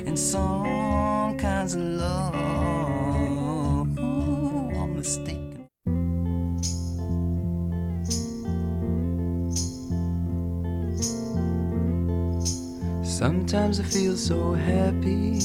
in 0.06 0.16
some 0.16 1.36
kinds 1.38 1.74
of 1.74 1.82
love 1.82 2.47
Sometimes 13.18 13.80
I 13.80 13.82
feel 13.82 14.16
so 14.16 14.52
happy. 14.54 15.40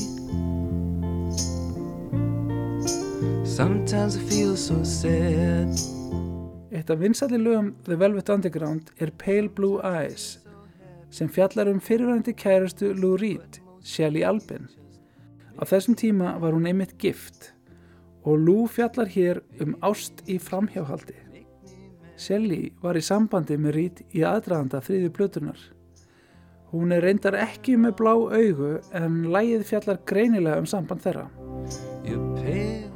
Sometimes 3.43 4.15
I 4.15 4.19
feel 4.29 4.55
so 4.55 4.83
sad. 4.83 5.73
Eitt 6.71 6.89
af 6.89 6.99
vinsalli 6.99 7.37
lögum 7.37 7.73
The 7.85 7.99
Velvet 7.99 8.29
Underground 8.29 8.91
er 8.97 9.09
Pale 9.17 9.49
Blue 9.49 9.81
Eyes 9.81 10.39
sem 11.09 11.29
fjallar 11.29 11.71
um 11.71 11.81
fyrirvændi 11.81 12.33
kærastu 12.37 12.93
Lou 12.93 13.17
Reed, 13.17 13.59
Shelly 13.83 14.21
Albin. 14.21 14.69
Á 15.57 15.65
þessum 15.65 15.97
tíma 15.97 16.37
var 16.39 16.53
hún 16.53 16.69
einmitt 16.69 16.97
gift 17.01 17.55
og 18.23 18.37
Lou 18.37 18.67
fjallar 18.67 19.09
hér 19.09 19.41
um 19.61 19.73
ást 19.81 20.21
í 20.29 20.37
framhjáhaldi. 20.37 21.17
Shelly 22.17 22.69
var 22.81 22.93
í 22.93 23.01
sambandi 23.01 23.57
með 23.57 23.73
Reed 23.73 24.09
í 24.13 24.21
aðdraðanda 24.21 24.85
þriði 24.85 25.09
plötunar. 25.09 25.72
Hún 26.73 26.89
er 26.89 27.03
reyndar 27.05 27.35
ekki 27.37 27.75
með 27.77 27.91
blá 27.99 28.11
augu 28.17 28.69
en 28.97 29.19
lægið 29.29 29.65
fjallar 29.69 29.99
greinilega 30.09 30.57
um 30.63 30.65
samband 30.65 31.03
þeirra. 31.03 31.27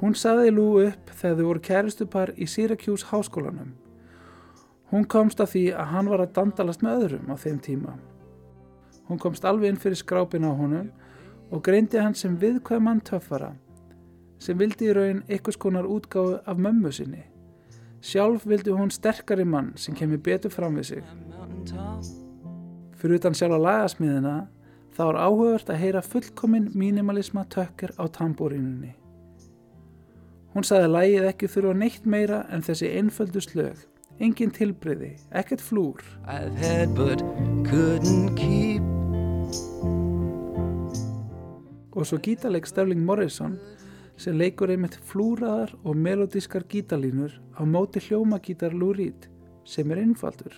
Hún 0.01 0.15
saði 0.17 0.49
Lou 0.53 0.79
upp 0.81 1.11
þegar 1.13 1.37
þau 1.37 1.45
voru 1.45 1.63
kæristupar 1.67 2.33
í 2.33 2.47
Syracuse 2.49 3.05
háskólanum. 3.11 3.75
Hún 4.89 5.05
komst 5.05 5.41
að 5.43 5.53
því 5.53 5.63
að 5.77 5.93
hann 5.93 6.09
var 6.09 6.25
að 6.25 6.33
dandalast 6.39 6.81
með 6.81 7.05
öðrum 7.05 7.29
á 7.29 7.35
þeim 7.37 7.61
tíma. 7.61 7.95
Hún 9.07 9.21
komst 9.21 9.45
alveg 9.45 9.71
inn 9.71 9.81
fyrir 9.81 10.01
skrápin 10.01 10.49
á 10.49 10.51
honum 10.57 10.91
og 11.53 11.63
greindi 11.63 12.01
hann 12.01 12.17
sem 12.17 12.35
viðkvæmann 12.41 13.05
töffara 13.05 13.53
sem 14.41 14.57
vildi 14.57 14.89
í 14.89 14.93
raun 14.93 15.23
einhvers 15.27 15.57
konar 15.57 15.85
útgáfu 15.85 16.37
af 16.45 16.57
mömmu 16.57 16.91
sinni. 16.93 17.23
Sjálf 18.01 18.45
vildi 18.45 18.73
hún 18.73 18.93
sterkari 18.93 19.45
mann 19.45 19.73
sem 19.77 19.97
kemur 19.97 20.21
betur 20.21 20.53
fram 20.53 20.77
við 20.77 20.93
sig. 20.93 21.03
Fyrir 22.97 23.19
utan 23.19 23.35
sjálfa 23.37 23.59
lagasmiðina 23.61 24.37
þá 24.97 25.03
er 25.05 25.19
áhugavert 25.21 25.67
að 25.69 25.81
heyra 25.83 26.01
fullkomin 26.01 26.71
mínimalisma 26.73 27.43
tökker 27.53 27.93
á 28.01 28.09
tambúrínunni. 28.09 28.95
Hún 30.55 30.65
sagði 30.65 30.87
að 30.87 30.95
lægið 30.95 31.27
ekki 31.29 31.49
þurfa 31.53 31.73
neitt 31.77 32.05
meira 32.09 32.39
en 32.49 32.65
þessi 32.65 32.89
einföldu 32.97 33.43
slög. 33.45 33.83
Engin 34.17 34.49
tilbreyði, 34.49 35.11
ekkert 35.29 35.61
flúr. 35.61 36.01
Og 41.93 42.09
svo 42.09 42.17
gítarleik 42.25 42.65
Sterling 42.65 43.05
Morrison 43.05 43.59
sem 44.17 44.33
leikur 44.41 44.73
einmitt 44.73 44.97
flúraðar 45.05 45.75
og 45.85 46.01
melodískar 46.01 46.65
gítarlínur 46.65 47.37
á 47.53 47.61
móti 47.61 48.01
hljómagítar 48.01 48.73
Lou 48.73 48.95
Reed 48.97 49.29
sem 49.61 49.93
er 49.93 50.01
einfaldur. 50.01 50.57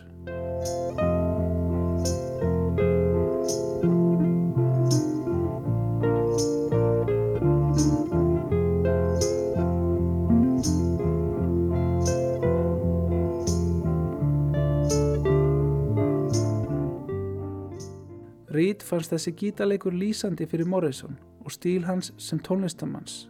Reed 18.59 18.83
fannst 18.83 19.13
þessi 19.13 19.31
gítarleikur 19.39 19.95
lýsandi 19.95 20.43
fyrir 20.49 20.67
Morrison 20.67 21.15
og 21.45 21.53
stíl 21.55 21.85
hans 21.87 22.11
sem 22.19 22.41
tónlistamanns 22.43 23.21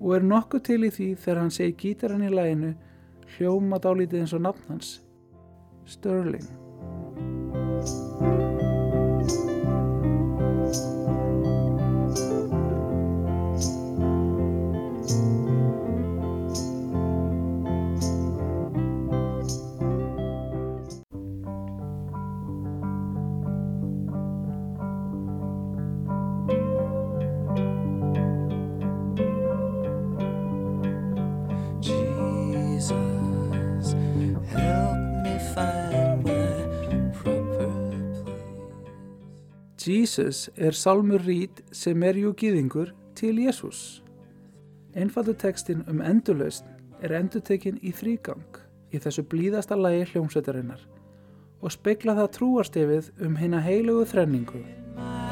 og 0.00 0.14
er 0.16 0.24
nokkuð 0.24 0.62
til 0.70 0.80
í 0.88 0.92
því 0.94 1.08
þegar 1.20 1.42
hann 1.42 1.52
segi 1.52 1.76
gítaran 1.82 2.24
í 2.24 2.32
læginu 2.32 2.72
hljóma 3.36 3.82
dálítið 3.84 4.24
eins 4.24 4.36
og 4.38 4.46
nafn 4.46 4.72
hans 4.72 4.94
Sterling 5.90 6.48
Jesus 40.10 40.50
er 40.56 40.70
Salmur 40.70 41.22
Reed 41.22 41.60
sem 41.70 42.02
er 42.02 42.16
jú 42.18 42.32
gýðingur 42.34 42.88
til 43.14 43.38
Jésús. 43.38 44.00
Einfaldur 44.98 45.36
textin 45.38 45.84
um 45.86 46.02
endurlausn 46.02 46.66
er 46.98 47.14
endurtekin 47.20 47.78
í 47.78 47.92
þrýgang 47.94 48.58
í 48.90 48.98
þessu 48.98 49.22
blíðasta 49.30 49.78
lagi 49.78 50.08
hljómsveitarinnar 50.10 50.82
og 51.62 51.76
spekla 51.76 52.16
það 52.18 52.32
trúarstefið 52.40 53.12
um 53.22 53.38
hinna 53.38 53.62
heilugu 53.62 54.08
þrenningu. 54.10 54.64
My 54.98 55.30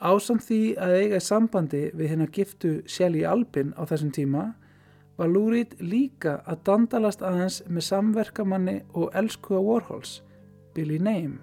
Ásamt 0.00 0.44
því 0.46 0.60
að 0.78 0.92
eiga 0.96 1.18
í 1.18 1.24
sambandi 1.24 1.80
við 1.98 2.12
hennar 2.12 2.30
giftu 2.32 2.70
Shelly 2.86 3.24
Albin 3.26 3.72
á 3.74 3.82
þessum 3.90 4.12
tíma 4.14 4.44
var 5.18 5.32
Reed 5.34 5.74
líka 5.80 6.38
að 6.46 6.62
dandalast 6.64 7.22
aðeins 7.26 7.60
með 7.68 7.84
samverkamanni 7.88 8.76
og 8.94 9.10
elskuða 9.18 9.60
Warhols, 9.60 10.22
Billy 10.74 10.98
Name. 10.98 11.42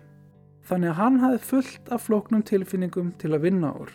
Þannig 0.63 0.89
að 0.89 0.99
hann 1.01 1.19
hafði 1.19 1.43
fullt 1.49 1.91
af 1.91 2.07
flóknum 2.07 2.43
tilfinningum 2.43 3.11
til 3.19 3.33
að 3.35 3.43
vinna 3.45 3.73
úr 3.75 3.91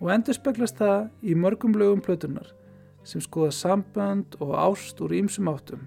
og 0.00 0.10
endur 0.12 0.36
speglast 0.36 0.76
það 0.82 1.08
í 1.22 1.34
mörgum 1.38 1.78
lögum 1.78 2.02
plötunar 2.04 2.52
sem 3.06 3.22
skoða 3.22 3.54
sambönd 3.54 4.36
og 4.42 4.52
ást 4.58 5.00
úr 5.00 5.14
ýmsum 5.16 5.48
áttum 5.48 5.86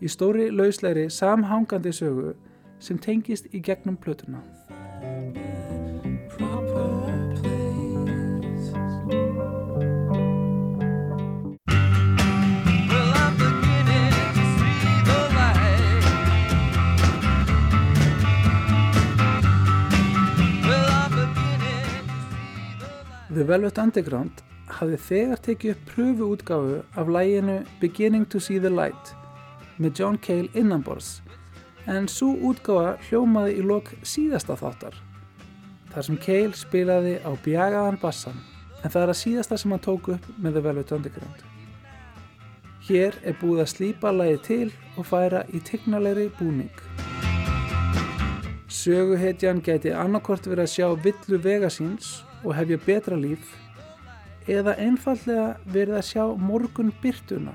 í 0.00 0.08
stóri 0.08 0.48
lauslegri 0.54 1.10
samhangandi 1.10 1.92
sögu 1.92 2.32
sem 2.78 2.98
tengist 2.98 3.50
í 3.52 3.60
gegnum 3.60 3.98
plötuna. 3.98 4.40
The 23.32 23.46
Velvet 23.48 23.78
Underground 23.80 24.42
hafði 24.68 24.96
þegar 25.00 25.38
tekið 25.40 25.70
upp 25.72 25.84
pröfu 25.88 26.26
útgáfu 26.34 26.72
af 27.00 27.08
læginu 27.08 27.54
Beginning 27.80 28.26
to 28.28 28.40
See 28.44 28.58
the 28.60 28.68
Light 28.68 29.12
með 29.80 30.00
John 30.02 30.18
Cale 30.20 30.50
innanbors 30.52 31.22
en 31.88 32.10
svo 32.12 32.34
útgáfa 32.50 32.98
hljómaði 33.06 33.54
í 33.56 33.62
lok 33.64 33.86
síðasta 34.04 34.52
þáttar 34.60 34.98
þar 35.94 36.06
sem 36.08 36.18
Cale 36.26 36.58
spilaði 36.60 37.14
á 37.24 37.32
bjagaðan 37.46 37.96
bassan 38.02 38.36
en 38.82 38.92
það 38.92 38.98
er 39.02 39.12
að 39.14 39.18
síðasta 39.22 39.58
sem 39.62 39.72
hann 39.72 39.84
tók 39.86 40.10
upp 40.12 40.26
með 40.36 40.58
The 40.58 40.62
Velvet 40.66 40.92
Underground. 40.98 41.46
Hér 42.84 43.16
er 43.24 43.38
búið 43.40 43.62
að 43.62 43.70
slípa 43.72 44.12
lægi 44.12 44.42
til 44.44 44.66
og 44.98 45.08
færa 45.08 45.40
í 45.48 45.62
tignalegri 45.64 46.26
búning. 46.36 46.84
Söguhetjan 48.68 49.64
gæti 49.64 49.94
annarkort 49.96 50.50
verið 50.50 50.66
að 50.66 50.72
sjá 50.74 50.86
villu 51.06 51.40
vega 51.40 51.72
síns 51.72 52.12
og 52.42 52.54
hefja 52.58 52.78
betra 52.86 53.18
líf 53.18 53.54
eða 54.50 54.74
einfallega 54.82 55.52
verið 55.70 55.98
að 56.00 56.08
sjá 56.08 56.24
morgun 56.38 56.90
byrtuna. 57.02 57.54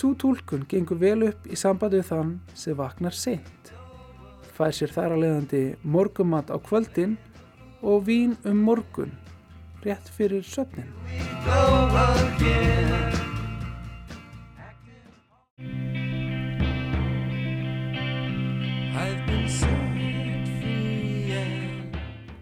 Sú 0.00 0.14
túlkun 0.16 0.62
gengur 0.64 0.96
vel 0.96 1.26
upp 1.26 1.44
í 1.44 1.56
sambandi 1.60 1.98
við 1.98 2.06
þann 2.08 2.28
sem 2.56 2.76
vaknar 2.78 3.12
seint. 3.12 3.72
Fær 4.56 4.72
sér 4.72 4.94
þar 4.94 5.12
að 5.12 5.20
leiðandi 5.26 5.60
morgumat 5.84 6.48
á 6.48 6.56
kvöldin 6.56 7.18
og 7.84 8.06
vín 8.06 8.32
um 8.48 8.62
morgun, 8.64 9.12
rétt 9.84 10.08
fyrir 10.16 10.44
and 10.56 10.90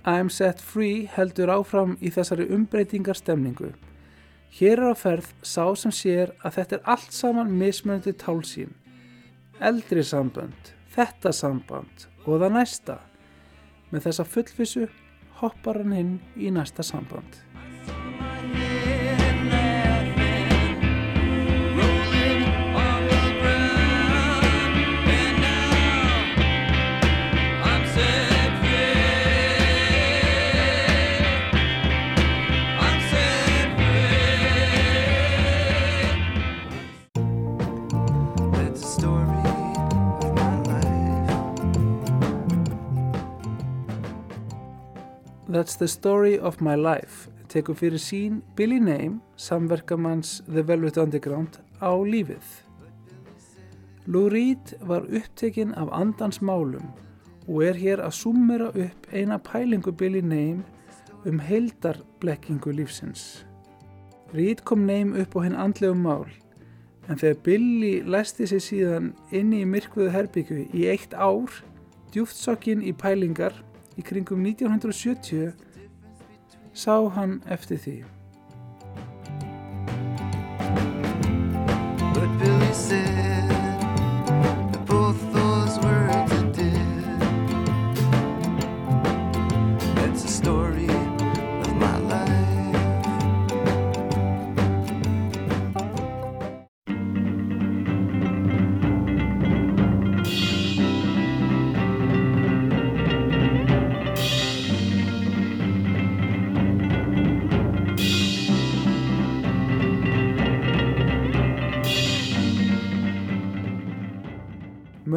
I'm 0.08 0.30
Set 0.30 0.60
Free 0.60 1.04
heldur 1.12 1.50
áfram 1.52 1.98
í 2.00 2.08
þessari 2.08 2.46
umbreytingarstemningu. 2.48 3.74
Hér 4.56 4.80
er 4.80 4.92
á 4.92 4.96
ferð 4.96 5.28
sá 5.44 5.66
sem 5.76 5.92
sér 5.92 6.32
að 6.40 6.54
þetta 6.56 6.76
er 6.78 6.86
allt 6.94 7.12
saman 7.12 7.50
mismunandi 7.60 8.14
tálsýn. 8.16 8.72
Eldri 9.60 10.00
sambönd, 10.00 10.72
þetta 10.96 11.34
samband 11.36 12.06
og 12.24 12.40
það 12.40 12.56
næsta. 12.56 12.96
Með 13.92 14.08
þessa 14.08 14.24
fullvissu 14.24 14.86
hoppar 15.40 15.82
hann 15.82 15.94
inn 15.94 16.14
í 16.36 16.50
næsta 16.54 16.82
samband. 16.86 17.42
That's 45.48 45.76
the 45.76 45.88
story 45.88 46.38
of 46.38 46.60
my 46.60 46.74
life 46.76 47.30
tekur 47.48 47.72
fyrir 47.74 47.96
sín 47.96 48.42
Billy 48.56 48.78
Name, 48.78 49.20
samverkamanns 49.36 50.42
The 50.44 50.60
Velvet 50.68 50.98
Underground, 51.00 51.56
á 51.80 51.88
lífið. 51.96 52.44
Lou 54.06 54.28
Reed 54.28 54.74
var 54.84 55.06
upptekinn 55.08 55.72
af 55.74 55.88
andans 55.92 56.42
málum 56.44 56.90
og 57.46 57.62
er 57.64 57.80
hér 57.80 58.02
að 58.04 58.12
summera 58.18 58.68
upp 58.68 59.08
eina 59.08 59.38
pælingu 59.40 59.92
Billy 59.92 60.20
Name 60.20 60.66
um 61.24 61.40
heildarblekkingu 61.40 62.74
lífsins. 62.76 63.46
Reed 64.34 64.66
kom 64.68 64.84
Name 64.84 65.16
upp 65.16 65.32
á 65.32 65.40
hinn 65.46 65.56
andlegu 65.56 65.96
mál 65.96 66.28
en 67.08 67.16
þegar 67.16 67.40
Billy 67.44 67.94
læsti 68.04 68.46
sig 68.52 68.60
síðan 68.60 69.14
inni 69.32 69.62
í 69.64 69.70
myrkvuðu 69.72 70.12
herbyggju 70.12 70.66
í 70.76 70.84
eitt 70.92 71.16
ár, 71.16 71.48
djúftsokkin 72.12 72.84
í 72.84 72.92
pælingar 72.92 73.56
í 73.98 74.04
kringum 74.06 74.44
1970 74.46 75.52
sá 76.72 76.94
hann 77.18 77.40
eftir 77.50 77.82
því. 77.82 77.96
But 82.14 82.30
Billy 82.38 82.72
said 82.72 83.17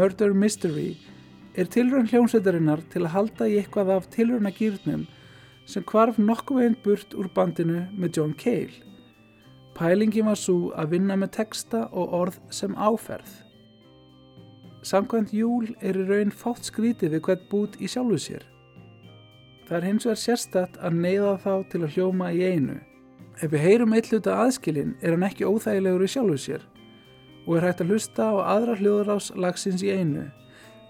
Murder 0.02 0.34
Mystery 0.34 0.96
er 1.54 1.68
tilraun 1.70 2.08
hljómsveitarinnar 2.10 2.80
til 2.90 3.04
að 3.04 3.12
halda 3.14 3.46
í 3.52 3.58
eitthvað 3.60 3.92
af 3.94 4.08
tilrauna 4.10 4.50
gýrnum 4.56 5.04
sem 5.70 5.84
hvarf 5.92 6.18
nokkuð 6.18 6.58
veginn 6.58 6.78
burt 6.82 7.14
úr 7.14 7.28
bandinu 7.36 7.84
með 7.94 8.18
John 8.18 8.34
Cale. 8.34 8.80
Pælingin 9.78 10.26
var 10.26 10.40
svo 10.42 10.72
að 10.74 10.96
vinna 10.96 11.20
með 11.22 11.34
texta 11.38 11.84
og 11.92 12.18
orð 12.18 12.40
sem 12.50 12.74
áferð. 12.74 13.30
Samkvæmt 14.82 15.36
júl 15.38 15.70
er 15.86 16.02
í 16.02 16.08
raun 16.10 16.34
fátt 16.34 16.66
skrítið 16.72 17.20
við 17.20 17.26
hvert 17.28 17.48
bút 17.54 17.78
í 17.78 17.94
sjálfu 17.94 18.18
sér. 18.26 18.50
Það 19.70 19.78
er 19.84 19.90
hins 19.92 20.10
vegar 20.10 20.22
sérstætt 20.24 20.82
að 20.82 21.02
neyða 21.06 21.38
þá 21.46 21.54
til 21.70 21.84
að 21.86 21.94
hljóma 21.94 22.34
í 22.34 22.42
einu. 22.42 22.82
Ef 23.38 23.54
við 23.54 23.68
heyrum 23.68 23.94
eitt 23.94 24.10
hluta 24.10 24.42
aðskilin 24.48 24.98
er 24.98 25.14
hann 25.14 25.30
ekki 25.30 25.46
óþægilegur 25.46 26.10
í 26.10 26.14
sjálfu 26.16 26.42
sér 26.50 26.72
og 27.48 27.58
er 27.58 27.68
hægt 27.68 27.82
að 27.82 27.94
hlusta 27.94 28.30
á 28.30 28.34
aðra 28.58 28.78
hljóðrás 28.80 29.32
lagsins 29.36 29.84
í 29.84 29.92
einu. 29.94 30.30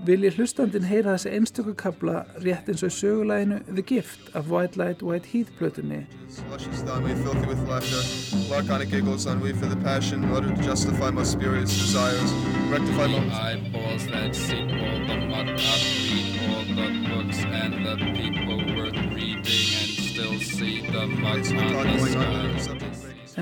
Vilji 0.02 0.32
hlustandinn 0.34 0.88
heyra 0.90 1.12
þessi 1.14 1.30
einstöku 1.38 1.76
kabla 1.78 2.24
rétt 2.42 2.72
eins 2.72 2.82
og 2.82 2.90
í 2.90 2.96
sögulæginu 2.96 3.60
The 3.68 3.84
Gift 3.86 4.32
af 4.34 4.50
White 4.50 4.80
Light 4.82 5.04
White 5.06 5.30
Heath 5.30 5.54
worth 18.76 18.98
reading 19.14 19.42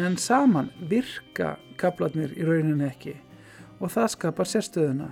en 0.05 0.17
saman 0.17 0.69
virka 0.89 1.57
kablarnir 1.79 2.35
í 2.37 2.45
rauninni 2.47 2.87
ekki 2.89 3.15
og 3.79 3.91
það 3.93 4.07
skapar 4.15 4.49
sérstöðuna. 4.49 5.09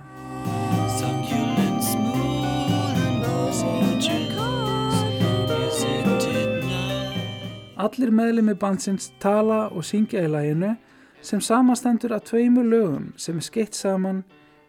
Allir 7.78 8.10
meðlimi 8.10 8.56
bandsins 8.58 9.12
tala 9.22 9.68
og 9.70 9.86
syngja 9.86 10.24
í 10.26 10.30
læginu 10.30 10.74
sem 11.22 11.40
samastendur 11.40 12.12
af 12.16 12.26
tveimur 12.26 12.66
lögum 12.66 13.12
sem 13.16 13.38
er 13.38 13.46
skeitt 13.46 13.78
saman 13.78 14.24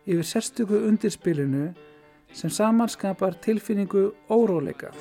yfir 0.05 0.25
sérstöku 0.25 0.85
undirspilinu 0.87 1.71
sem 2.33 2.49
saman 2.49 2.89
skapar 2.89 3.33
tilfinningu 3.41 4.11
óróleika. 4.29 4.93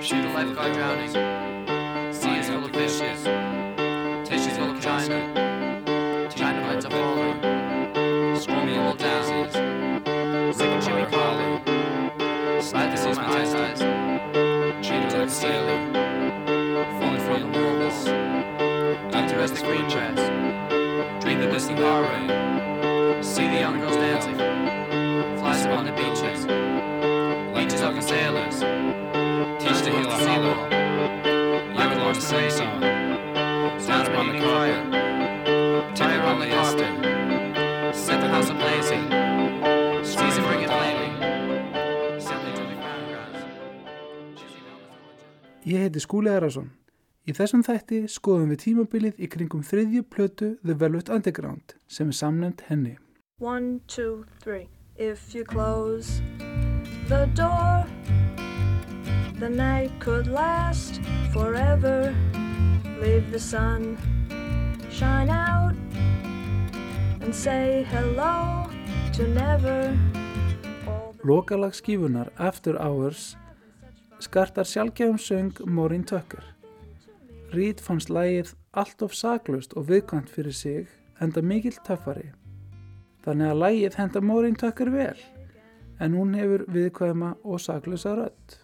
Shoot 0.00 0.24
a 0.24 0.30
lifeguard 0.36 0.74
drowning. 0.74 1.12
Sea 2.12 2.40
is 2.40 2.48
full 2.48 2.64
of 2.64 2.70
fishes. 2.70 3.47
Of 4.88 5.06
china. 5.06 6.28
China 6.30 6.60
plants 6.62 6.86
are 6.86 6.90
falling. 6.90 8.36
Screaming 8.40 8.74
in 8.74 8.84
the 8.86 8.94
daisies. 8.94 9.52
Sick 10.56 10.66
and 10.66 10.82
chilly 10.82 11.04
calling. 11.10 11.60
Slide 12.62 12.92
the 12.92 12.96
seas 12.96 13.16
my 13.18 13.26
eyes. 13.26 13.52
Treated 14.80 15.12
like 15.12 15.28
stealing. 15.28 15.92
Falling 16.98 17.20
from 17.20 17.52
the 17.52 17.58
as 19.40 19.52
the 19.52 19.60
green 19.60 19.86
dress. 19.90 20.16
Dream 21.22 21.38
the 21.40 21.74
car 21.74 22.02
rain. 22.02 23.22
See 23.22 23.46
the 23.46 23.58
young 23.60 23.78
girls 23.80 23.96
dancing. 23.96 24.36
Flies 25.38 25.66
upon 25.66 25.84
the 25.84 25.92
beaches. 25.92 26.46
Beaches 27.54 27.80
talking 27.80 28.00
sailors. 28.00 28.60
Teach 29.62 29.82
to 29.84 29.90
heal 29.90 30.08
our 30.08 30.20
hollow. 30.26 30.56
You 31.76 31.88
would 31.88 31.98
learn 31.98 32.14
to 32.14 32.20
sing 32.22 32.50
song. 32.50 32.87
Ég 45.68 45.82
heiti 45.82 46.00
Skúli 46.00 46.30
Erason. 46.32 46.70
Í 47.28 47.32
þessum 47.36 47.60
þætti 47.60 47.98
skoðum 48.08 48.54
við 48.54 48.60
tímabilið 48.62 49.18
í 49.20 49.26
kringum 49.28 49.60
þriðju 49.68 50.00
plötu 50.08 50.46
The 50.62 50.72
Velvet 50.80 51.10
Underground 51.12 51.74
sem 51.92 52.08
er 52.08 52.16
samnefnd 52.16 52.62
henni. 52.70 52.94
One, 53.36 53.82
two, 53.86 54.24
three. 54.40 54.70
If 54.96 55.34
you 55.34 55.44
close 55.44 56.22
the 57.10 57.26
door, 57.36 57.84
the 59.36 59.50
night 59.50 59.92
could 60.00 60.26
last 60.32 61.02
forever. 61.34 62.16
Leave 63.02 63.28
the 63.30 63.38
sun 63.38 63.98
shine 64.88 65.28
out 65.28 65.76
and 67.20 67.34
say 67.34 67.84
hello 67.92 68.70
to 69.12 69.28
never. 69.28 69.92
Lokalag 71.20 71.76
skífunar 71.76 72.32
After 72.38 72.80
Hours 72.80 73.36
skartar 74.20 74.64
sjálfgefum 74.64 75.18
söng 75.18 75.52
Maureen 75.66 76.04
Tucker. 76.04 76.42
Reed 77.52 77.80
fannst 77.80 78.10
lægið 78.10 78.52
allt 78.72 79.02
of 79.02 79.14
saklust 79.14 79.72
og 79.78 79.86
viðkvæmt 79.88 80.30
fyrir 80.30 80.52
sig 80.52 80.88
enda 81.22 81.42
mikill 81.42 81.78
töffari. 81.86 82.32
Þannig 83.24 83.52
að 83.52 83.60
lægið 83.62 83.98
henda 83.98 84.20
Maureen 84.20 84.58
Tucker 84.58 84.90
vel 84.90 85.20
en 86.00 86.14
hún 86.14 86.34
hefur 86.34 86.66
viðkvæma 86.70 87.34
og 87.44 87.60
saklusa 87.60 88.16
rödd. 88.18 88.58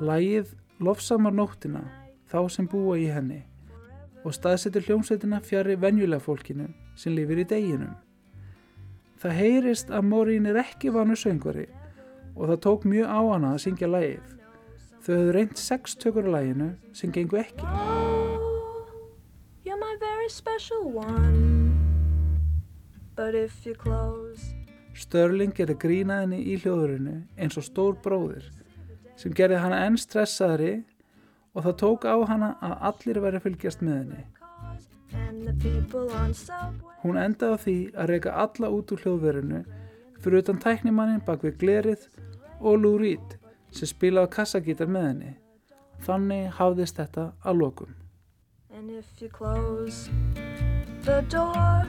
Lægið 0.00 0.56
lofsamar 0.80 1.32
nóttina 1.32 1.84
þá 2.32 2.48
sem 2.48 2.68
búa 2.68 2.96
í 2.98 3.06
henni 3.12 3.44
og 4.24 4.32
staðsetur 4.32 4.88
hljómsveitina 4.88 5.42
fjari 5.44 5.76
venjulega 5.76 6.24
fólkinu 6.24 6.70
sem 6.96 7.12
lifir 7.12 7.44
í 7.44 7.48
deginum. 7.48 7.94
Það 9.20 9.40
heyrist 9.40 9.92
að 9.92 10.08
Maureen 10.08 10.48
er 10.48 10.62
ekki 10.64 10.92
vanu 10.92 11.16
söngvari 11.16 11.68
og 12.34 12.48
það 12.50 12.62
tók 12.66 12.86
mjög 12.90 13.06
á 13.06 13.20
hana 13.32 13.52
að 13.54 13.62
syngja 13.64 13.88
lægið. 13.90 14.32
Þau 15.04 15.12
höfðu 15.14 15.32
reynt 15.36 15.58
sex 15.60 15.94
tökur 16.00 16.28
á 16.28 16.34
læginu 16.34 16.68
sem 16.92 17.12
gengu 17.12 17.36
ekki. 17.42 17.66
Störling 24.94 25.52
gerði 25.54 25.74
grína 25.82 26.20
henni 26.22 26.40
í 26.50 26.56
hljóðurinu 26.62 27.16
eins 27.38 27.58
og 27.58 27.66
stór 27.66 27.96
bróðir 28.02 28.46
sem 29.18 29.34
gerði 29.34 29.58
hana 29.62 29.84
enn 29.86 29.98
stressaðri 29.98 30.74
og 31.54 31.66
það 31.66 31.76
tók 31.82 32.06
á 32.06 32.16
hana 32.30 32.50
að 32.62 32.74
allir 32.90 33.20
væri 33.22 33.40
að 33.40 33.46
fylgjast 33.46 33.84
með 33.86 33.96
henni. 34.00 34.22
Hún 37.04 37.18
endaði 37.20 37.54
á 37.54 37.62
því 37.64 37.78
að 37.94 38.10
reyka 38.10 38.36
alla 38.44 38.70
út 38.74 38.94
úr 38.94 39.02
hljóðverinu 39.04 39.60
fyrir 40.24 40.40
utan 40.40 40.62
tæknimannin 40.62 41.22
bak 41.26 41.44
við 41.44 41.58
glerið 41.60 42.08
og 42.60 42.78
Lou 42.78 42.98
Reed 42.98 43.38
sem 43.74 43.90
spilaði 43.90 44.32
kassagítar 44.36 44.90
með 44.90 45.06
henni. 45.08 45.32
Þannig 46.04 46.50
hafðist 46.58 46.98
þetta 47.00 47.30
að 47.44 47.60
lokum. 47.62 47.94
And 48.70 48.90
if 48.90 49.06
you 49.22 49.28
close 49.28 50.10
the 51.04 51.22
door, 51.28 51.86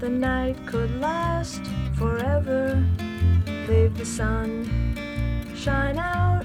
the 0.00 0.08
night 0.08 0.56
could 0.66 0.90
last 1.00 1.62
forever. 1.98 2.82
Leave 3.68 3.96
the 3.96 4.04
sun 4.04 4.64
shine 5.64 5.98
out 5.98 6.44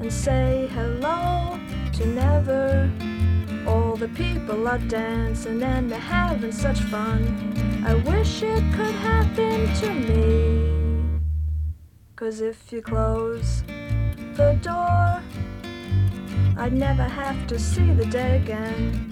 and 0.00 0.12
say 0.12 0.68
hello 0.72 1.58
to 1.92 2.06
never. 2.06 2.90
All 3.66 3.96
the 3.96 4.08
people 4.08 4.66
are 4.66 4.78
dancing 4.78 5.62
and 5.62 5.90
they're 5.90 5.98
having 5.98 6.52
such 6.52 6.80
fun. 6.90 7.20
I 7.86 7.94
wish 7.94 8.42
it 8.42 8.64
could 8.74 8.94
happen 8.96 9.72
to 9.74 9.94
me. 9.94 10.87
Cause 12.18 12.40
if 12.40 12.72
you 12.72 12.82
close 12.82 13.62
the 14.34 14.58
door, 14.60 15.22
I'd 16.58 16.72
never 16.72 17.04
have 17.04 17.46
to 17.46 17.60
see 17.60 17.92
the 17.92 18.06
day 18.06 18.42
again. 18.42 19.06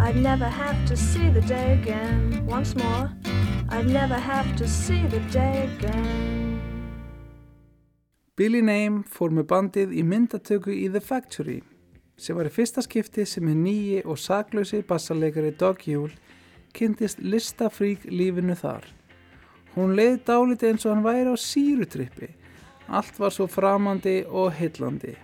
I'd 0.00 0.16
never 0.16 0.48
have 0.48 0.86
to 0.86 0.96
see 0.96 1.28
the 1.28 1.42
day 1.42 1.74
again. 1.74 2.46
Once 2.46 2.74
more, 2.74 3.12
I'd 3.68 3.86
never 3.86 4.14
have 4.14 4.56
to 4.56 4.66
see 4.66 5.02
the 5.08 5.20
day 5.30 5.68
again. 5.76 6.58
Billy 8.34 8.62
Name 8.62 9.04
fór 9.04 9.36
með 9.36 9.50
bandið 9.52 9.92
í 9.92 10.08
myndatöku 10.08 10.72
í 10.72 10.88
The 10.88 11.04
Factory 11.04 11.60
sem 12.16 12.40
var 12.40 12.48
í 12.48 12.56
fyrsta 12.56 12.80
skipti 12.80 13.28
sem 13.28 13.44
hinn 13.44 13.60
nýji 13.68 14.00
og 14.08 14.16
saklausi 14.16 14.80
bassarleikari 14.88 15.52
Doug 15.52 15.84
Yule 15.84 16.16
kynntist 16.72 17.20
listafrík 17.20 18.08
lífinu 18.08 18.56
þar. 18.56 18.88
Hún 19.74 19.96
leiði 19.98 20.20
dálítið 20.22 20.70
eins 20.70 20.84
og 20.86 20.92
hann 20.94 21.02
væri 21.02 21.30
á 21.34 21.36
sírutrippi. 21.40 22.28
Allt 22.86 23.16
var 23.18 23.32
svo 23.34 23.48
framandi 23.50 24.20
og 24.28 24.52
heillandi. 24.54 25.16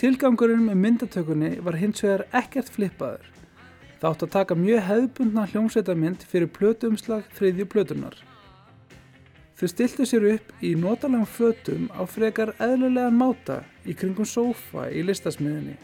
Tilgangurinn 0.00 0.64
með 0.64 0.80
myndatökunni 0.80 1.50
var 1.62 1.76
hins 1.76 2.00
vegar 2.02 2.24
ekkert 2.40 2.72
flippaður. 2.72 3.28
Það 4.00 4.08
átt 4.08 4.24
að 4.26 4.32
taka 4.38 4.58
mjög 4.58 4.82
hefðbundna 4.88 5.46
hljómsveitamynd 5.52 6.24
fyrir 6.32 6.50
plötuumslag 6.56 7.28
þriðju 7.36 7.68
plötunar. 7.74 8.16
Þau 9.60 9.68
stiltu 9.70 10.08
sér 10.08 10.26
upp 10.32 10.64
í 10.64 10.72
notalegum 10.74 11.28
fötum 11.28 11.86
á 11.92 12.02
frekar 12.08 12.56
eðlulegan 12.58 13.20
máta 13.20 13.60
í 13.84 13.94
kringum 13.94 14.26
sófa 14.26 14.88
í 14.90 15.04
listasmiðinni. 15.06 15.76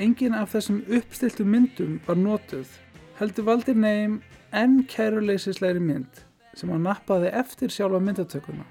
Engin 0.00 0.38
af 0.38 0.54
þessum 0.54 0.80
uppstiltu 0.86 1.44
myndum 1.44 1.98
var 2.06 2.16
notuð, 2.16 2.70
heldur 3.18 3.50
valdir 3.50 3.76
neym 3.76 4.20
enn 4.56 4.84
kæruleysislegri 4.88 5.82
mynd 5.82 6.28
sem 6.54 6.70
hann 6.70 6.84
nappaði 6.86 7.32
eftir 7.32 7.72
sjálfa 7.72 8.00
myndatökuna. 8.02 8.64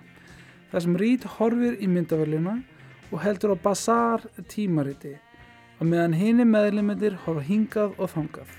Það 0.72 0.84
sem 0.86 0.98
Reed 1.02 1.28
horfir 1.38 1.80
í 1.84 1.90
myndavælina 1.92 2.60
og 3.12 3.20
heldur 3.24 3.56
á 3.56 3.58
basar 3.60 4.24
tímariti 4.48 5.18
og 5.80 5.90
meðan 5.90 6.16
hini 6.16 6.46
meðlumendir 6.46 7.18
horfa 7.26 7.44
hingað 7.48 7.98
og 7.98 8.12
þangað. 8.14 8.54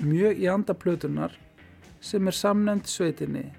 Mjög 0.00 0.40
í 0.40 0.46
anda 0.48 0.72
plötunar 0.72 1.34
sem 2.00 2.24
er 2.30 2.36
samnefnd 2.36 2.88
sveitinni, 2.88 3.50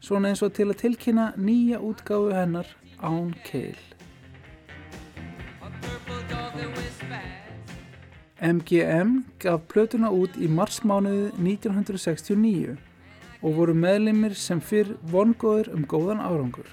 svona 0.00 0.30
eins 0.30 0.40
og 0.46 0.54
til 0.56 0.70
að 0.70 0.80
tilkynna 0.86 1.32
nýja 1.36 1.82
útgáfu 1.84 2.32
hennar 2.32 2.70
án 3.04 3.34
keil. 3.44 3.76
MGM 8.38 9.24
gaf 9.42 9.64
plötuna 9.66 10.12
út 10.14 10.36
í 10.38 10.46
marsmánuði 10.46 11.32
1969 11.42 12.76
og 13.42 13.56
voru 13.56 13.72
meðlimir 13.74 14.36
sem 14.38 14.60
fyrr 14.62 14.92
vongóður 15.10 15.72
um 15.74 15.82
góðan 15.90 16.22
árangur. 16.22 16.68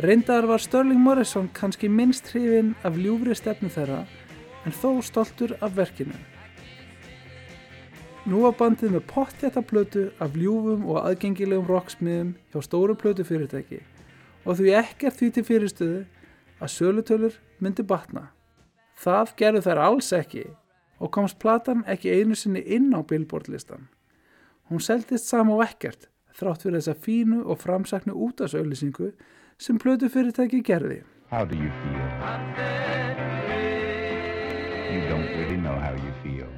Reyndar 0.00 0.48
var 0.48 0.64
Sterling 0.64 1.00
Morrison 1.04 1.50
kannski 1.52 1.90
minnst 1.92 2.30
hrifin 2.32 2.70
af 2.88 2.96
ljúfri 2.96 3.36
stefnu 3.36 3.68
þeirra 3.68 4.06
en 4.64 4.72
þó 4.72 5.02
stoltur 5.04 5.52
af 5.60 5.76
verkinu. 5.76 6.16
Nú 8.24 8.40
var 8.46 8.56
bandið 8.56 8.96
með 8.96 9.04
pottjætta 9.12 9.60
plötu 9.68 10.06
af 10.24 10.32
ljúfum 10.40 10.88
og 10.88 11.02
aðgengilegum 11.02 11.68
rocksmiðum 11.68 12.32
hjá 12.48 12.64
stóru 12.64 12.96
plötu 12.96 13.28
fyrirtæki 13.28 13.82
og 14.46 14.56
því 14.56 14.72
ekkert 14.80 15.20
því 15.20 15.30
til 15.36 15.46
fyrirstöðu 15.50 16.02
að 16.64 16.74
sölutölur 16.78 17.38
myndi 17.60 17.84
batna. 17.84 18.30
Það 18.96 19.36
gerðu 19.36 19.64
þær 19.68 19.84
alls 19.90 20.12
ekki 20.16 20.48
og 21.02 21.10
komst 21.10 21.40
platan 21.42 21.82
ekki 21.90 22.14
einu 22.14 22.38
sinni 22.38 22.62
inn 22.62 22.92
á 22.94 23.02
Billboard-listan. 23.02 23.88
Hún 24.70 24.80
seldist 24.80 25.26
sama 25.26 25.56
og 25.58 25.64
ekkert 25.66 26.06
þrátt 26.38 26.62
fyrir 26.64 26.78
þessa 26.78 26.94
fínu 26.94 27.42
og 27.44 27.58
framsaknu 27.60 28.14
útasauðlýsingu 28.28 29.10
sem 29.58 29.78
plötu 29.82 30.08
fyrirtæki 30.08 30.62
gerði. 30.62 31.02
How 31.30 31.44
do 31.44 31.56
you 31.56 31.70
feel? 31.82 32.08
You 34.92 35.00
don't 35.08 35.28
really 35.38 35.56
know 35.56 35.76
how 35.80 35.94
you 35.94 36.12
feel. 36.22 36.48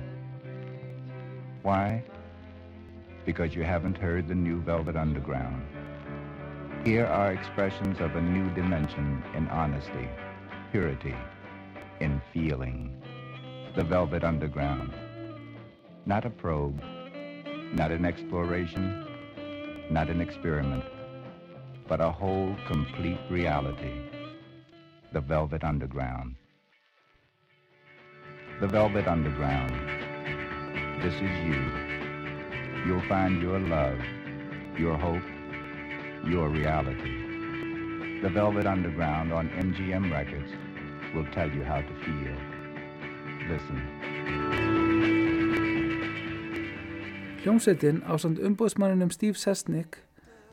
Why? 1.63 2.05
Because 3.25 3.57
you 3.57 3.65
haven't 3.65 3.97
heard 3.97 4.29
the 4.29 4.35
new 4.35 4.61
Velvet 4.61 4.97
Underground. 4.97 5.63
Here 6.85 7.07
are 7.07 7.33
expressions 7.33 8.01
of 8.01 8.15
a 8.17 8.21
new 8.21 8.51
dimension 8.55 9.23
in 9.35 9.49
honesty, 9.49 10.09
purity, 10.71 11.15
in 12.01 12.21
feeling. 12.33 13.04
The 13.77 13.83
Velvet 13.83 14.23
Underground. 14.23 14.93
Not 16.07 16.25
a 16.25 16.31
probe, 16.31 16.81
not 17.73 17.91
an 17.91 18.05
exploration, 18.05 19.05
not 19.91 20.09
an 20.09 20.21
experiment, 20.21 20.85
but 21.89 22.01
a 22.01 22.09
whole 22.09 22.55
complete 22.69 23.19
reality. 23.29 23.91
The 25.13 25.21
Velvet 25.21 25.65
Underground. 25.65 26.37
The 28.61 28.69
Velvet 28.69 29.09
Underground. 29.09 29.73
This 31.03 31.15
is 31.15 31.37
you. 31.45 31.65
You'll 32.87 33.09
find 33.09 33.43
your 33.43 33.59
love, 33.59 33.99
your 34.79 34.97
hope, 34.97 35.29
your 36.25 36.49
reality. 36.49 38.21
The 38.23 38.31
Velvet 38.31 38.67
Underground 38.67 39.33
on 39.33 39.49
MGM 39.49 40.13
Records 40.13 40.53
will 41.13 41.27
tell 41.33 41.51
you 41.51 41.65
how 41.65 41.81
to 41.81 41.95
feel. 42.05 42.54
Listen. 43.49 43.81
Hljómsveitin 47.45 48.01
á 48.09 48.17
samt 48.17 48.41
umbóðsmanninum 48.41 49.11
Steve 49.13 49.37
Sesnick 49.37 49.99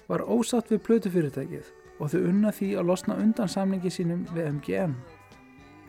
var 0.10 0.26
ósatt 0.28 0.68
við 0.74 0.82
plötufyrirtækið 0.88 1.70
og 2.02 2.12
þau 2.12 2.22
unna 2.28 2.52
því 2.52 2.74
að 2.82 2.88
losna 2.90 3.16
undan 3.22 3.52
samlingi 3.52 3.92
sínum 3.94 4.26
við 4.36 4.50
MGM. 4.58 4.96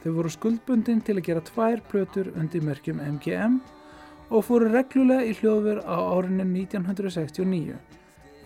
Þau 0.03 0.11
voru 0.19 0.31
skuldbundin 0.31 1.03
til 1.03 1.17
að 1.19 1.27
gera 1.27 1.45
tvær 1.47 1.83
plötur 1.91 2.31
undir 2.39 2.63
merkjum 2.63 3.03
MGM 3.03 3.59
og 4.31 4.47
fóru 4.47 4.71
reglulega 4.71 5.27
í 5.27 5.35
hljóður 5.41 5.83
á 5.83 5.97
árinu 5.99 6.47
1969 6.47 7.77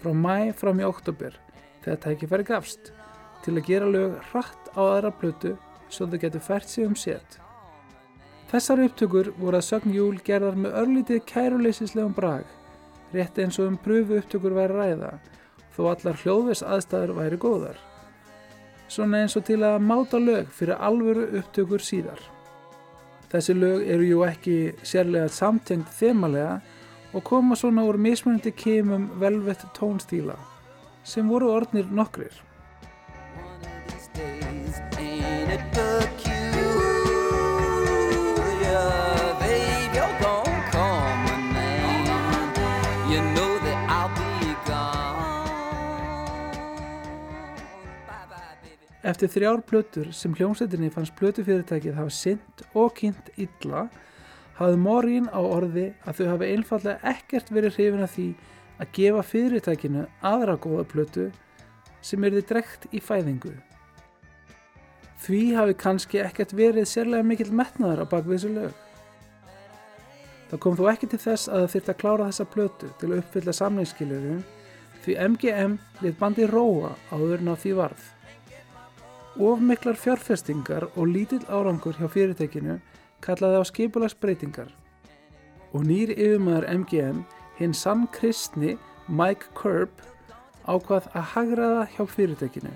frá 0.03 0.13
mæ 0.13 0.53
fram 0.57 0.81
í 0.81 0.89
oktober 0.89 1.37
þegar 1.85 2.03
tækifæri 2.05 2.47
gafst 2.49 2.93
til 3.45 3.57
að 3.57 3.67
gera 3.69 3.91
lög 3.91 4.17
hratt 4.31 4.71
á 4.75 4.81
aðra 4.81 5.13
plötu 5.13 5.59
svo 5.89 6.09
þau 6.09 6.23
getur 6.25 6.43
fært 6.43 6.73
sig 6.73 6.89
um 6.89 6.97
set. 6.97 7.41
Þessar 8.47 8.85
upptökur 8.85 9.33
voru 9.41 9.59
að 9.59 9.67
sögn 9.67 9.95
júl 9.95 10.21
gerðar 10.27 10.55
með 10.61 10.77
örlítið 10.79 11.25
kæruleysislegum 11.27 12.13
brag, 12.15 12.45
rétt 13.11 13.41
eins 13.43 13.59
og 13.59 13.73
um 13.73 13.79
pröfu 13.83 14.21
upptökur 14.21 14.55
væri 14.55 14.77
ræða, 14.77 15.11
þó 15.75 15.81
allar 15.91 16.21
hljóðvis 16.23 16.63
aðstæður 16.63 17.17
væri 17.19 17.41
góðar. 17.43 17.81
Svona 18.87 19.25
eins 19.25 19.35
og 19.35 19.49
til 19.49 19.59
að 19.67 19.83
máta 19.83 20.21
lög 20.23 20.55
fyrir 20.55 20.79
alvöru 20.79 21.27
upptökur 21.41 21.83
síðar. 21.83 22.23
Þessi 23.33 23.59
lög 23.59 23.83
eru 23.91 24.07
jú 24.07 24.23
ekki 24.29 24.57
sérlega 24.87 25.27
samtengt 25.27 25.91
þemalega 25.99 26.61
og 27.13 27.27
koma 27.27 27.59
svona 27.59 27.83
úr 27.89 27.99
mismunandi 27.99 28.55
kemum 28.55 29.11
velvett 29.19 29.67
tónstíla, 29.75 30.39
sem 31.03 31.27
voru 31.27 31.51
orðnir 31.51 31.91
nokkrir. 31.91 32.31
Eftir 49.07 49.31
þrjár 49.31 49.61
plötur 49.63 50.09
sem 50.11 50.33
hljómsveitinni 50.35 50.89
fannst 50.91 51.15
plötufyrirtækið 51.21 51.95
hafa 51.95 52.11
sint 52.11 52.63
og 52.75 52.91
kynnt 52.99 53.29
illa, 53.39 53.85
hafði 54.59 54.81
Morín 54.83 55.29
á 55.31 55.39
orði 55.39 55.93
að 56.03 56.19
þau 56.19 56.31
hafi 56.33 56.49
einfallega 56.57 57.13
ekkert 57.13 57.53
verið 57.55 57.77
hrifin 57.77 58.03
af 58.03 58.17
því 58.17 58.27
að 58.83 58.91
gefa 58.99 59.23
fyrirtækinu 59.29 60.03
aðra 60.27 60.57
góða 60.59 60.87
plötu 60.91 61.29
sem 62.03 62.27
er 62.27 62.35
þið 62.35 62.49
drekt 62.51 62.89
í 62.91 63.03
fæðingu. 63.05 63.55
Því 65.23 65.45
hafi 65.55 65.79
kannski 65.85 66.25
ekkert 66.25 66.57
verið 66.59 66.91
sérlega 66.91 67.27
mikill 67.31 67.55
metnaður 67.55 68.03
á 68.03 68.11
bakvið 68.11 68.37
þessu 68.41 68.53
lög. 68.57 68.83
Það 70.51 70.63
kom 70.67 70.77
þó 70.79 70.85
ekki 70.91 71.13
til 71.15 71.23
þess 71.23 71.47
að 71.51 71.71
þyrfti 71.77 71.95
að 71.95 72.03
klára 72.03 72.29
þessa 72.33 72.51
plötu 72.51 72.91
til 72.99 73.13
að 73.13 73.23
uppfylla 73.23 73.55
samlingskiljurum 73.55 74.45
því 75.07 75.19
MGM 75.31 75.81
lit 76.03 76.19
bandi 76.19 76.51
róa 76.51 76.97
áður 77.15 77.39
en 77.39 77.55
á 77.55 77.57
því 77.59 77.79
varð. 77.79 78.13
Of 79.39 79.61
miklar 79.61 79.97
fjárfestingar 80.01 80.87
og 80.97 81.11
lítill 81.13 81.45
árangur 81.53 81.93
hjá 81.99 82.09
fyrirtækinu 82.09 82.79
kallaði 83.21 83.59
á 83.61 83.65
skipulagsbreytingar 83.69 84.71
og 85.77 85.83
nýr 85.85 86.15
yfirmaður 86.15 86.65
MGM 86.73 87.19
hinn 87.59 87.75
sann 87.77 88.07
kristni 88.15 88.79
Mike 89.13 89.51
Curb 89.59 89.93
ákvað 90.65 91.11
að 91.13 91.29
hagraða 91.35 91.83
hjá 91.93 92.07
fyrirtækinu. 92.15 92.73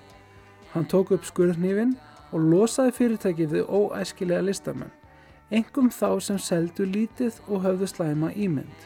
Hann 0.74 0.84
tók 0.84 1.14
upp 1.16 1.24
skurðnýfin 1.24 1.96
og 2.28 2.44
losaði 2.52 2.92
fyrirtækið 2.98 3.56
við 3.56 3.72
óæskilega 3.72 4.44
listamenn, 4.44 4.92
engum 5.48 5.88
þá 5.88 6.20
sem 6.20 6.38
seldu 6.38 6.84
lítið 6.84 7.40
og 7.48 7.64
höfðu 7.64 7.88
slæma 7.88 8.34
ímynd. 8.36 8.84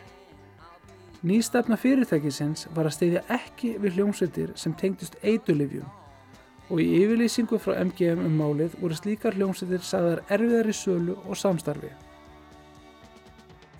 Nýstefna 1.27 1.75
fyrirtækisins 1.75 2.69
var 2.71 2.87
að 2.87 2.97
steyðja 3.01 3.27
ekki 3.41 3.75
við 3.83 3.99
hljómsveitir 3.99 4.55
sem 4.55 4.79
tengdust 4.79 5.19
eitulifjum 5.27 5.91
og 6.71 6.81
í 6.81 6.87
yfirlýsingu 7.03 7.59
frá 7.61 7.77
MGM 7.83 8.25
um 8.25 8.39
málið 8.41 8.77
voru 8.81 8.97
slíkar 8.97 9.37
hljómsveitir 9.37 9.85
sagðar 9.85 10.23
erfiðar 10.33 10.71
í 10.71 10.77
sölu 10.77 11.17
og 11.25 11.37
samstarfi. 11.37 11.91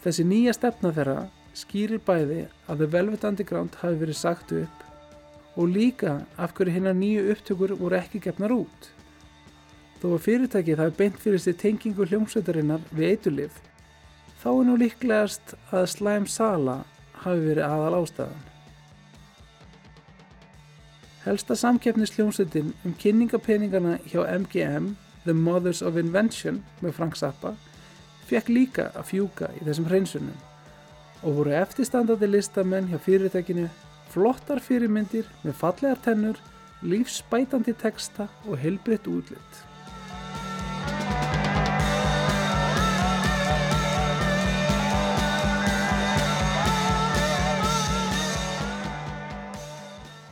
Þessi 0.05 0.27
nýja 0.29 0.53
stefna 0.53 0.93
þeirra 0.93 1.19
skýrir 1.57 2.03
bæði 2.05 2.43
að 2.69 2.83
The 2.83 2.91
Velvet 2.93 3.25
Underground 3.25 3.79
hafi 3.81 4.01
verið 4.03 4.19
sagt 4.21 4.53
upp 4.53 4.83
og 5.57 5.71
líka 5.71 6.19
af 6.37 6.53
hverju 6.57 6.75
hinnar 6.75 6.97
nýju 6.99 7.29
upptökur 7.33 7.77
voru 7.79 7.97
ekki 8.01 8.21
gefnar 8.21 8.53
út. 8.53 8.89
Þó 10.03 10.09
að 10.17 10.25
fyrirtækið 10.27 10.83
hafi 10.83 10.99
beint 10.99 11.21
fyrir 11.23 11.41
sér 11.41 11.57
tengingu 11.61 12.05
hljómsveitarinnar 12.11 12.83
við 12.91 13.15
eitulif, 13.15 13.61
þá 14.43 14.49
er 14.51 14.67
nú 14.69 14.75
líklegast 14.83 15.55
að 15.71 15.87
slæm 15.95 16.27
sala 16.29 16.83
hafi 17.23 17.47
verið 17.47 17.65
aðal 17.71 18.03
ástæðan. 18.03 18.54
Helsta 21.25 21.55
samkeppnis 21.57 22.11
hljómsveitin 22.17 22.75
um 22.85 22.95
kynningapeningana 23.01 23.95
hjá 24.11 24.27
MGM, 24.29 24.91
The 25.25 25.33
Mothers 25.33 25.81
of 25.83 25.97
Invention 25.97 26.59
með 26.83 26.93
Frank 26.99 27.17
Zappa, 27.17 27.55
fekk 28.29 28.51
líka 28.53 28.91
að 28.93 29.09
fjúka 29.15 29.49
í 29.57 29.65
þessum 29.65 29.89
hreinsunum 29.89 30.37
og 31.25 31.39
voru 31.39 31.55
eftirstandandi 31.57 32.29
listamenn 32.29 32.91
hjá 32.93 32.99
fyrirtækinu 33.07 33.71
flottar 34.13 34.61
fyrirmyndir 34.61 35.31
með 35.47 35.57
fallegar 35.63 36.03
tennur, 36.05 36.37
lífsbætandi 36.85 37.73
texta 37.81 38.29
og 38.45 38.61
heilbritt 38.61 39.09
útlitt. 39.09 39.63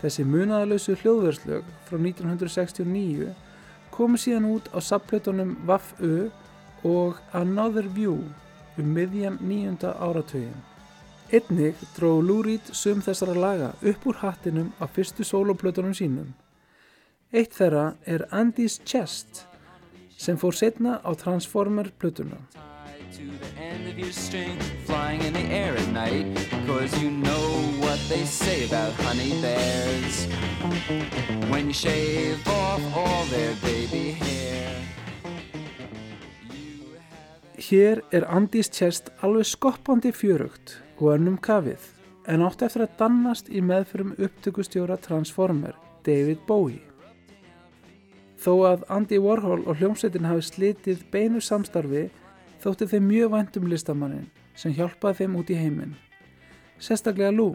Þessi 0.03 0.25
munaðalösu 0.27 0.97
hljóðverslög 0.99 1.67
frá 1.87 1.99
1969 1.99 3.29
komu 3.95 4.19
síðan 4.19 4.49
út 4.51 4.67
á 4.75 4.83
sapplötunum 4.83 5.55
Vaff-U 5.69 6.27
og 6.83 7.21
Another 7.39 7.87
View 7.87 8.19
um 8.81 8.89
miðjan 8.97 9.39
nýjunda 9.39 9.93
áratögin. 10.03 10.59
Einnig 11.33 11.79
dró 11.95 12.19
Reed 12.21 12.73
sum 12.75 12.99
þessara 13.01 13.37
laga 13.39 13.71
upp 13.81 14.07
úr 14.11 14.19
hattinum 14.25 14.73
á 14.83 14.91
fyrstu 14.91 15.25
soloplötunum 15.25 15.95
sínum. 15.95 16.35
Eitt 17.33 17.55
þeirra 17.55 17.95
er 18.05 18.27
Andy's 18.31 18.81
Chest 18.85 19.47
sem 20.19 20.37
fór 20.37 20.53
setna 20.53 20.99
á 21.01 21.11
Transformer 21.15 21.93
plötuna. 21.99 22.43
to 23.13 23.25
the 23.25 23.61
end 23.61 23.87
of 23.89 23.99
your 23.99 24.11
string, 24.11 24.59
flying 24.87 25.21
in 25.23 25.35
the 25.35 25.41
air 25.41 25.77
at 25.77 25.89
night. 25.89 26.25
Cause 26.67 26.99
you 27.03 27.11
know 27.11 27.45
what 27.79 27.92
they 28.23 28.29
say 28.29 28.65
about 28.67 28.93
honey 29.05 29.33
bears. 29.43 30.17
When 31.51 31.67
you 31.67 31.73
shave 31.73 32.47
off 32.47 32.83
all 32.97 33.25
their 33.35 33.55
baby 33.63 34.13
hair. 34.13 34.77
Hér 37.59 38.03
er 38.13 38.25
Andy's 38.29 38.71
Chest 38.71 39.11
alveg 39.23 39.47
skoppandi 39.47 40.13
fjörugt 40.13 40.77
og 40.99 41.17
önnum 41.17 41.39
kafið 41.39 41.89
en 42.31 42.47
átti 42.47 42.67
eftir 42.69 42.87
að 42.87 42.97
dannast 43.01 43.51
í 43.51 43.63
meðfyrum 43.65 44.15
upptökustjóra 44.15 45.01
Transformer, 45.03 45.75
David 46.07 46.47
Bowie. 46.47 46.83
Þó 48.39 48.55
að 48.71 48.87
Andy 48.89 49.19
Warhol 49.19 49.67
og 49.67 49.83
hljómsveitin 49.83 50.31
hafi 50.31 50.47
slitið 50.47 51.05
beinu 51.11 51.43
samstarfi 51.43 52.09
þótti 52.63 52.91
þeim 52.95 53.07
mjög 53.11 53.35
væntum 53.35 53.71
listamannin 53.71 54.31
sem 54.55 54.75
hjálpaði 54.79 55.25
þeim 55.25 55.39
út 55.43 55.51
í 55.51 55.59
heiminn, 55.59 55.95
sérstaklega 56.79 57.35
Lou, 57.35 57.55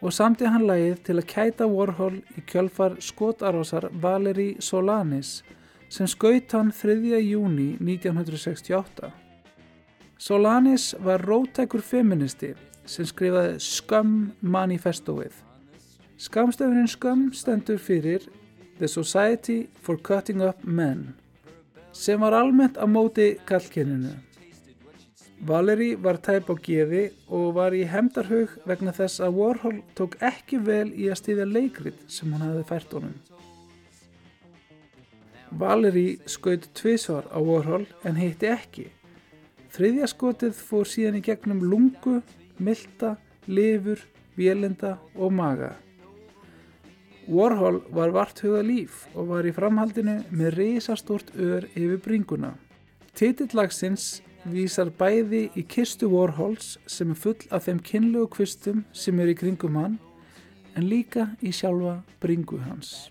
og 0.00 0.12
samti 0.14 0.46
hann 0.46 0.66
lagið 0.68 1.00
til 1.06 1.16
að 1.18 1.28
kæta 1.32 1.66
Warhol 1.66 2.20
í 2.38 2.44
kjölfar 2.46 2.98
skotarásar 3.02 3.88
Valerie 4.02 4.60
Solanis 4.62 5.42
sem 5.90 6.06
skaut 6.06 6.52
hann 6.54 6.70
3. 6.70 7.18
júni 7.24 7.74
1968. 7.80 9.10
Solanis 10.18 10.94
var 11.02 11.22
rótækur 11.26 11.82
feministi 11.82 12.54
sem 12.86 13.06
skrifaði 13.06 13.58
Scum 13.62 14.32
manifestóið. 14.42 15.32
Skamstöfunin 16.18 16.88
Scum 16.90 17.28
stendur 17.34 17.78
fyrir 17.78 18.26
The 18.78 18.88
Society 18.88 19.66
for 19.82 19.96
Cutting 19.96 20.42
Up 20.42 20.64
Men 20.64 21.14
sem 21.92 22.20
var 22.20 22.36
almennt 22.36 22.78
á 22.78 22.86
móti 22.86 23.34
kallkyninu. 23.46 24.27
Valerie 25.46 25.96
var 26.02 26.18
tæp 26.18 26.50
á 26.50 26.54
geði 26.58 27.04
og 27.30 27.54
var 27.54 27.74
í 27.76 27.84
hemdarhug 27.86 28.56
vegna 28.66 28.90
þess 28.94 29.22
að 29.22 29.36
Warhol 29.38 29.76
tók 29.94 30.16
ekki 30.24 30.58
vel 30.66 30.90
í 30.90 31.06
að 31.12 31.20
stýðja 31.20 31.46
leikrit 31.46 32.00
sem 32.10 32.32
hann 32.34 32.42
hafði 32.42 32.64
fært 32.66 32.96
honum. 32.96 33.14
Valerie 35.50 36.18
skaut 36.26 36.66
tvisvar 36.74 37.30
á 37.30 37.38
Warhol 37.38 37.86
en 38.04 38.18
hitti 38.18 38.50
ekki. 38.50 38.88
Þriðja 39.72 40.10
skotið 40.10 40.58
fór 40.58 40.88
síðan 40.90 41.20
í 41.20 41.24
gegnum 41.24 41.62
lungu, 41.62 42.18
milta, 42.58 43.14
lifur, 43.46 44.02
vélinda 44.34 44.96
og 45.14 45.32
maga. 45.32 45.76
Warhol 47.28 47.82
var 47.94 48.10
vart 48.10 48.40
huga 48.42 48.62
líf 48.64 49.04
og 49.14 49.30
var 49.30 49.46
í 49.46 49.54
framhaldinu 49.54 50.22
með 50.32 50.54
risastort 50.56 51.30
ör 51.36 51.68
yfir 51.76 52.00
bringuna. 52.02 52.56
Titillagsins 53.14 54.16
vísar 54.52 54.90
bæði 54.94 55.48
í 55.58 55.62
kistu 55.68 56.08
Warhols 56.12 56.76
sem 56.88 57.10
er 57.12 57.18
full 57.18 57.40
af 57.54 57.66
þeim 57.66 57.80
kynlegu 57.84 58.28
kvistum 58.34 58.84
sem 58.92 59.20
er 59.20 59.32
í 59.32 59.36
kringum 59.38 59.78
hann 59.80 59.98
en 60.78 60.86
líka 60.88 61.26
í 61.42 61.52
sjálfa 61.52 61.98
bringu 62.22 62.60
hans. 62.62 63.10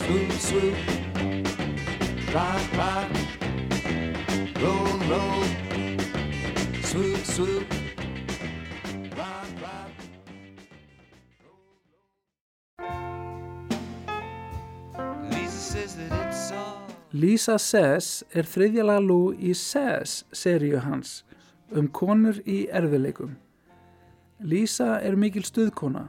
Swoop, 0.00 0.32
swoop, 0.46 0.78
rock, 2.34 2.64
rock, 2.80 3.10
roll, 4.60 5.04
roll, 5.10 5.46
swoop, 6.82 7.24
swoop, 7.24 7.79
Lisa 17.20 17.56
Says 17.58 18.22
er 18.32 18.46
þriðja 18.46 18.84
lag 18.86 19.02
Lou 19.04 19.32
í 19.34 19.50
Says 19.58 20.22
seríu 20.32 20.78
hans 20.80 21.24
um 21.76 21.88
konur 21.90 22.38
í 22.48 22.62
erfileikum. 22.72 23.34
Lisa 24.40 24.94
er 25.04 25.18
mikil 25.20 25.42
stuðkona, 25.44 26.06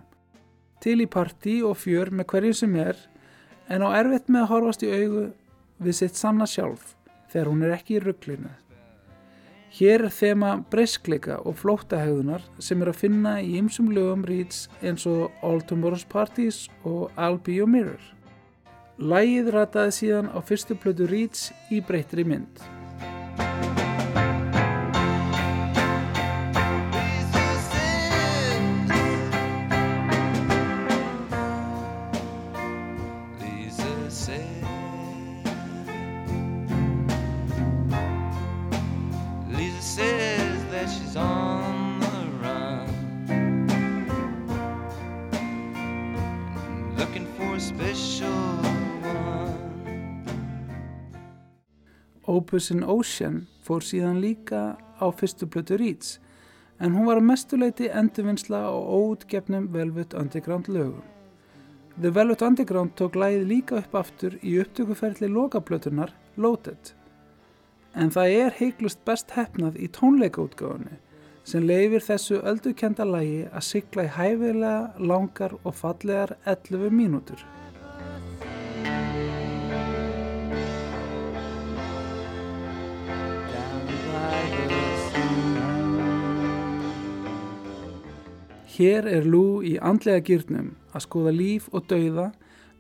til 0.80 1.02
í 1.04 1.08
partí 1.10 1.58
og 1.68 1.80
fjör 1.82 2.14
með 2.16 2.30
hverju 2.32 2.60
sem 2.62 2.78
er 2.80 3.02
en 3.68 3.84
á 3.84 3.90
erfitt 3.98 4.30
með 4.32 4.46
að 4.46 4.52
horfast 4.54 4.86
í 4.86 4.94
augu 4.94 5.26
við 5.82 5.98
sitt 6.00 6.22
sanna 6.22 6.48
sjálf 6.48 6.94
þegar 7.34 7.52
hún 7.52 7.66
er 7.66 7.76
ekki 7.76 7.98
í 7.98 8.04
rugglinu. 8.06 8.54
Hér 9.72 10.06
er 10.06 10.16
þema 10.16 10.54
breyskleika 10.72 11.42
og 11.44 11.60
flóttahegðunar 11.60 12.46
sem 12.60 12.80
er 12.86 12.94
að 12.94 13.02
finna 13.04 13.36
í 13.42 13.58
ymsum 13.60 13.92
lögum 13.92 14.24
Reeds 14.28 14.68
eins 14.80 15.10
og 15.10 15.44
All 15.44 15.60
Tomorrow's 15.66 16.08
Parties 16.08 16.68
og 16.86 17.10
I'll 17.18 17.42
Be 17.42 17.58
Your 17.58 17.72
Mirror. 17.72 18.21
Lægið 19.02 19.48
rataði 19.56 19.94
síðan 19.98 20.28
á 20.30 20.38
fyrstu 20.46 20.76
plötu 20.78 21.08
Reeds 21.10 21.48
í 21.74 21.80
breyttri 21.82 22.22
mynd. 22.22 22.62
Opus 52.32 52.70
in 52.72 52.84
Ocean 52.88 53.42
fór 53.66 53.84
síðan 53.84 54.22
líka 54.24 54.78
á 54.80 55.06
fyrstu 55.12 55.50
plötu 55.52 55.76
Reeds 55.80 56.20
en 56.80 56.96
hún 56.96 57.10
var 57.10 57.20
að 57.20 57.28
mestuleiti 57.28 57.90
endurvinnsla 57.92 58.62
á 58.66 58.74
óutgefnum 58.74 59.68
Velvet 59.74 60.16
Underground 60.18 60.70
lögum. 60.72 61.04
The 62.00 62.10
Velvet 62.16 62.42
Underground 62.42 62.96
tók 62.96 63.20
lægið 63.20 63.48
líka 63.52 63.78
upp 63.82 63.96
aftur 64.00 64.40
í 64.42 64.56
upptökuferli 64.64 65.28
lokaplötunar 65.28 66.16
Loaded. 66.38 66.94
En 67.94 68.10
það 68.16 68.36
er 68.40 68.60
heiklust 68.62 69.04
best 69.06 69.36
hefnað 69.36 69.78
í 69.78 69.92
tónleikaútgáfunni 69.92 70.98
sem 71.44 71.66
leifir 71.68 72.06
þessu 72.06 72.40
öldukenda 72.48 73.06
lægi 73.06 73.42
að 73.50 73.68
sigla 73.68 74.08
í 74.08 74.14
hæfilega 74.16 75.08
langar 75.12 75.58
og 75.64 75.76
fallegar 75.76 76.38
11 76.46 76.96
mínútur. 76.96 77.42
Hér 88.82 89.06
er 89.06 89.28
Lou 89.30 89.60
í 89.62 89.76
andlega 89.78 90.24
gýrnum 90.26 90.72
að 90.90 91.04
skoða 91.04 91.32
líf 91.36 91.68
og 91.70 91.84
dauða 91.92 92.32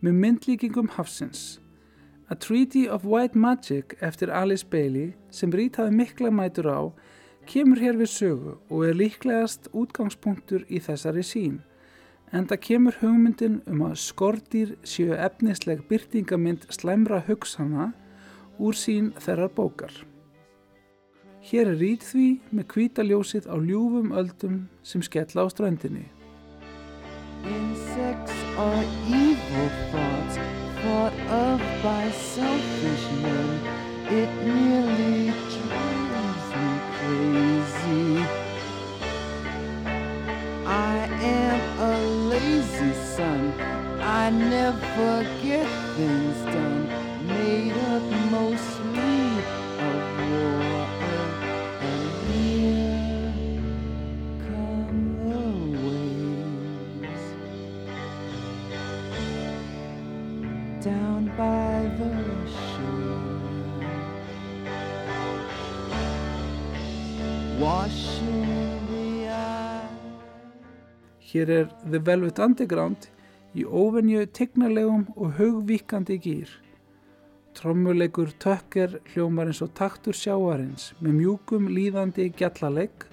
með 0.02 0.16
myndlíkingum 0.24 0.88
hafsins. 0.96 1.60
A 2.26 2.34
Treaty 2.34 2.88
of 2.90 3.06
White 3.06 3.38
Magic 3.38 3.94
eftir 4.02 4.34
Alice 4.34 4.66
Bailey 4.66 5.14
sem 5.30 5.54
hafi 5.54 5.94
mikla 5.94 6.32
mætur 6.32 6.72
á 6.74 6.82
kemur 7.46 7.78
hér 7.78 8.02
við 8.02 8.10
sögu 8.10 8.58
og 8.72 8.88
er 8.88 8.98
líklegast 8.98 9.70
útgangspunktur 9.78 10.66
í 10.74 10.82
þessari 10.82 11.22
sín. 11.22 11.62
En 12.34 12.50
það 12.50 12.64
kemur 12.66 12.98
hugmyndin 12.98 13.62
um 13.68 13.86
að 13.86 14.00
skordýr 14.02 14.78
séu 14.82 15.14
efnisleg 15.14 15.86
byrtingamind 15.86 16.66
slæmra 16.74 17.22
hugsana 17.30 17.92
úr 18.58 18.74
sín 18.74 19.14
þeirrar 19.22 19.54
bókar. 19.54 19.94
Hér 21.42 21.72
er 21.72 21.80
rít 21.82 22.04
því 22.06 22.26
með 22.54 22.66
hvítaljósið 22.70 23.48
á 23.50 23.58
ljúfum 23.58 24.12
öldum 24.14 24.58
sem 24.86 25.02
skella 25.02 25.42
á 25.42 25.48
ströndinni. 25.50 26.06
Insects 27.42 28.38
are 28.62 28.86
evil 29.10 29.70
thoughts 29.90 30.38
thought 30.84 31.18
of 31.34 31.58
by 31.82 32.12
selfish 32.14 33.06
men. 33.26 33.50
It 34.06 34.30
nearly 34.46 35.34
drives 35.56 36.48
me 36.62 36.72
crazy. 36.98 38.24
I 40.66 41.10
am 41.26 41.60
a 41.90 41.98
lazy 42.30 42.94
son. 43.16 43.54
I 44.00 44.30
never 44.30 45.24
get 45.42 45.68
things 45.98 46.51
Hér 71.32 71.50
er 71.50 71.68
The 71.88 72.00
Velvet 72.04 72.40
Underground 72.44 73.06
í 73.56 73.64
óvenju 73.64 74.26
tegnarlegum 74.36 75.06
og 75.16 75.38
hugvíkandi 75.38 76.18
gýr. 76.20 76.50
Trommuleikur 77.56 78.34
tökker 78.44 78.98
hljómar 79.14 79.48
eins 79.48 79.62
og 79.64 79.72
taktur 79.80 80.18
sjáarins 80.18 80.90
með 81.00 81.16
mjúkum 81.22 81.70
líðandi 81.72 82.26
gjallalegg 82.36 83.06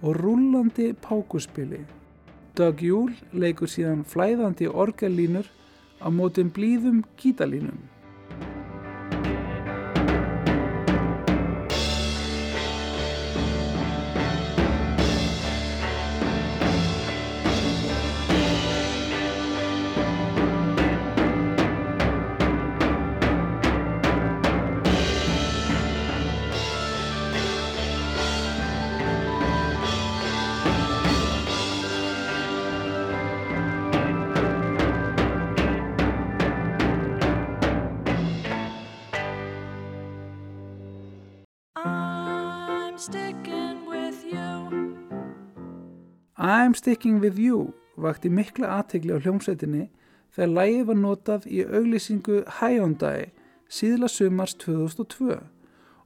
og 0.00 0.16
rúllandi 0.16 0.94
pákuspili. 1.04 1.82
Doug 2.56 2.80
Júl 2.80 3.12
leikur 3.36 3.68
síðan 3.68 4.00
flæðandi 4.08 4.70
orgellínur 4.72 5.52
á 6.00 6.08
mótum 6.08 6.48
blíðum 6.48 7.04
gítalínum. 7.20 7.84
I'm 46.68 46.74
Sticking 46.74 47.22
With 47.22 47.38
You 47.40 47.70
vakti 47.96 48.28
mikla 48.28 48.68
aðtegli 48.74 49.14
á 49.16 49.24
hljómsveitinni 49.24 49.86
þegar 50.36 50.50
lægið 50.52 50.82
var 50.90 50.96
notað 51.00 51.44
í 51.48 51.62
auglýsingu 51.64 52.40
Hyundai 52.58 53.30
síðla 53.72 54.10
sumars 54.12 54.52
2002 54.60 55.38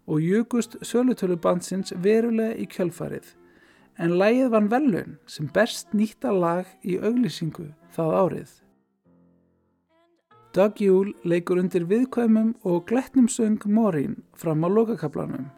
og 0.07 0.21
jökust 0.23 0.77
sölutölu 0.87 1.35
bandsins 1.43 1.91
verulega 2.05 2.55
í 2.63 2.69
kjölfarið 2.71 3.33
en 4.07 4.15
lægið 4.21 4.53
vann 4.53 4.69
velun 4.71 5.17
sem 5.27 5.49
best 5.57 5.91
nýtta 5.99 6.31
lag 6.31 6.69
í 6.87 6.95
auglýsingu 6.95 7.67
það 7.97 8.15
árið. 8.21 8.53
Doug 10.55 10.79
Júl 10.85 11.11
leikur 11.25 11.59
undir 11.59 11.89
viðkvæmum 11.91 12.53
og 12.63 12.85
glettnum 12.93 13.27
söng 13.27 13.67
Morín 13.67 14.15
fram 14.39 14.63
á 14.63 14.71
lokakablanum. 14.71 15.51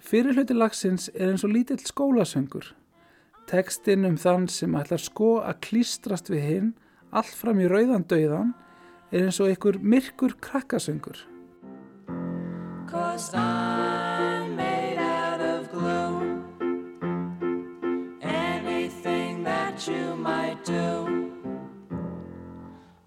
Fyrir 0.00 0.32
hluti 0.32 0.56
lagsins 0.56 1.10
er 1.12 1.34
eins 1.34 1.44
og 1.44 1.52
lítill 1.52 1.84
skólasöngur. 1.84 2.72
Tekstinn 3.54 4.02
um 4.08 4.16
þann 4.18 4.48
sem 4.50 4.72
ætlar 4.74 4.98
sko 4.98 5.28
að 5.46 5.60
klístrast 5.62 6.26
við 6.32 6.40
hinn 6.42 6.70
allt 7.14 7.36
fram 7.38 7.60
í 7.62 7.68
rauðandauðan 7.70 8.48
er 9.14 9.28
eins 9.28 9.38
og 9.38 9.52
einhver 9.52 9.78
myrkur 9.78 10.34
krakkasöngur. 10.42 11.20
Cause 12.90 13.30
I'm 13.32 14.56
made 14.56 14.98
out 14.98 15.38
of 15.40 15.70
glue. 15.70 16.42
Anything 18.22 19.44
that 19.44 19.86
you 19.86 20.16
might 20.16 20.58
do 20.64 21.30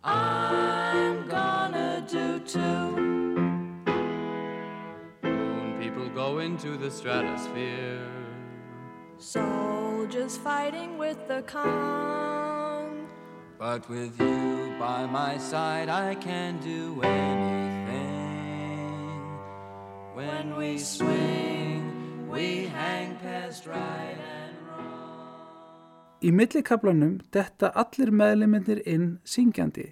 I'm 0.02 1.28
gonna 1.28 2.08
do 2.08 2.40
too. 2.40 2.86
Moon 5.24 5.76
people 5.82 6.08
go 6.16 6.40
into 6.40 6.78
the 6.78 6.90
stratosphere. 6.90 8.08
So 9.18 9.87
Soldiers 10.08 10.38
fighting 10.38 10.98
with 10.98 11.18
the 11.28 11.42
Kong. 11.42 13.10
But 13.60 13.90
with 13.90 14.18
you 14.22 14.72
by 14.80 15.06
my 15.06 15.38
side, 15.38 15.90
I 15.90 16.16
can 16.16 16.60
do 16.60 17.02
anything. 17.04 17.98
When 20.16 20.56
we 20.56 20.78
swing, 20.78 22.30
we 22.30 22.68
hang 22.68 23.18
past 23.18 23.68
right 23.68 24.16
and 24.16 24.56
wrong. 24.70 25.44
Í 26.24 26.32
millikablanum 26.32 27.20
detta 27.36 27.74
allir 27.76 28.08
meðlimindir 28.08 28.86
inn 28.88 29.20
syngjandi 29.28 29.90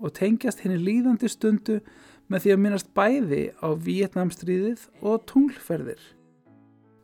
og 0.00 0.16
tengjast 0.16 0.64
henni 0.64 0.80
líðandi 0.80 1.28
stundu 1.28 1.82
með 2.32 2.46
því 2.46 2.56
að 2.56 2.64
minnast 2.64 2.94
bæði 2.96 3.44
á 3.60 3.68
Vietnamstríðið 3.76 4.88
og 5.02 5.28
tunglferðir. 5.28 6.00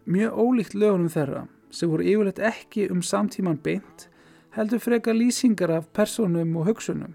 Mjög 0.09 0.33
ólíkt 0.47 0.81
lögunum 0.81 1.13
þeirra 1.13 1.45
sem 1.71 1.91
voru 1.91 2.05
yfirleitt 2.05 2.39
ekki 2.39 2.89
um 2.93 3.03
samtíman 3.03 3.59
beint 3.63 4.09
heldur 4.57 4.81
freka 4.83 5.13
lýsingar 5.13 5.71
af 5.71 5.91
personum 5.93 6.57
og 6.57 6.67
hugsunum. 6.71 7.15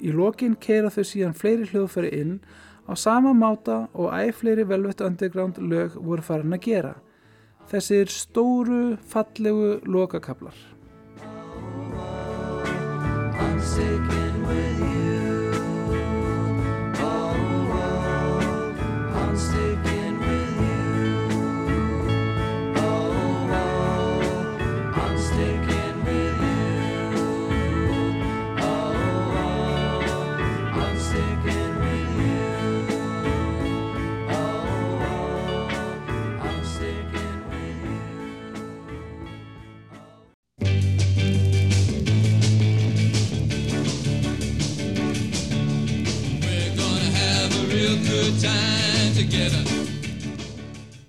Í 0.00 0.12
lokin 0.12 0.56
keira 0.60 0.90
þau 0.92 1.04
síðan 1.06 1.36
fleiri 1.36 1.68
hljóðfæri 1.70 2.12
inn 2.20 2.38
á 2.88 2.92
sama 2.96 3.32
máta 3.32 3.86
og 3.92 4.12
æg 4.12 4.34
fleiri 4.40 4.64
Velvet 4.68 5.00
Underground 5.00 5.58
lög 5.58 5.96
voru 5.96 6.22
farin 6.22 6.56
að 6.56 6.64
gera. 6.68 6.94
Þessir 7.70 8.10
stóru, 8.12 8.96
fallegu 9.08 9.80
lokakablar. 9.88 10.56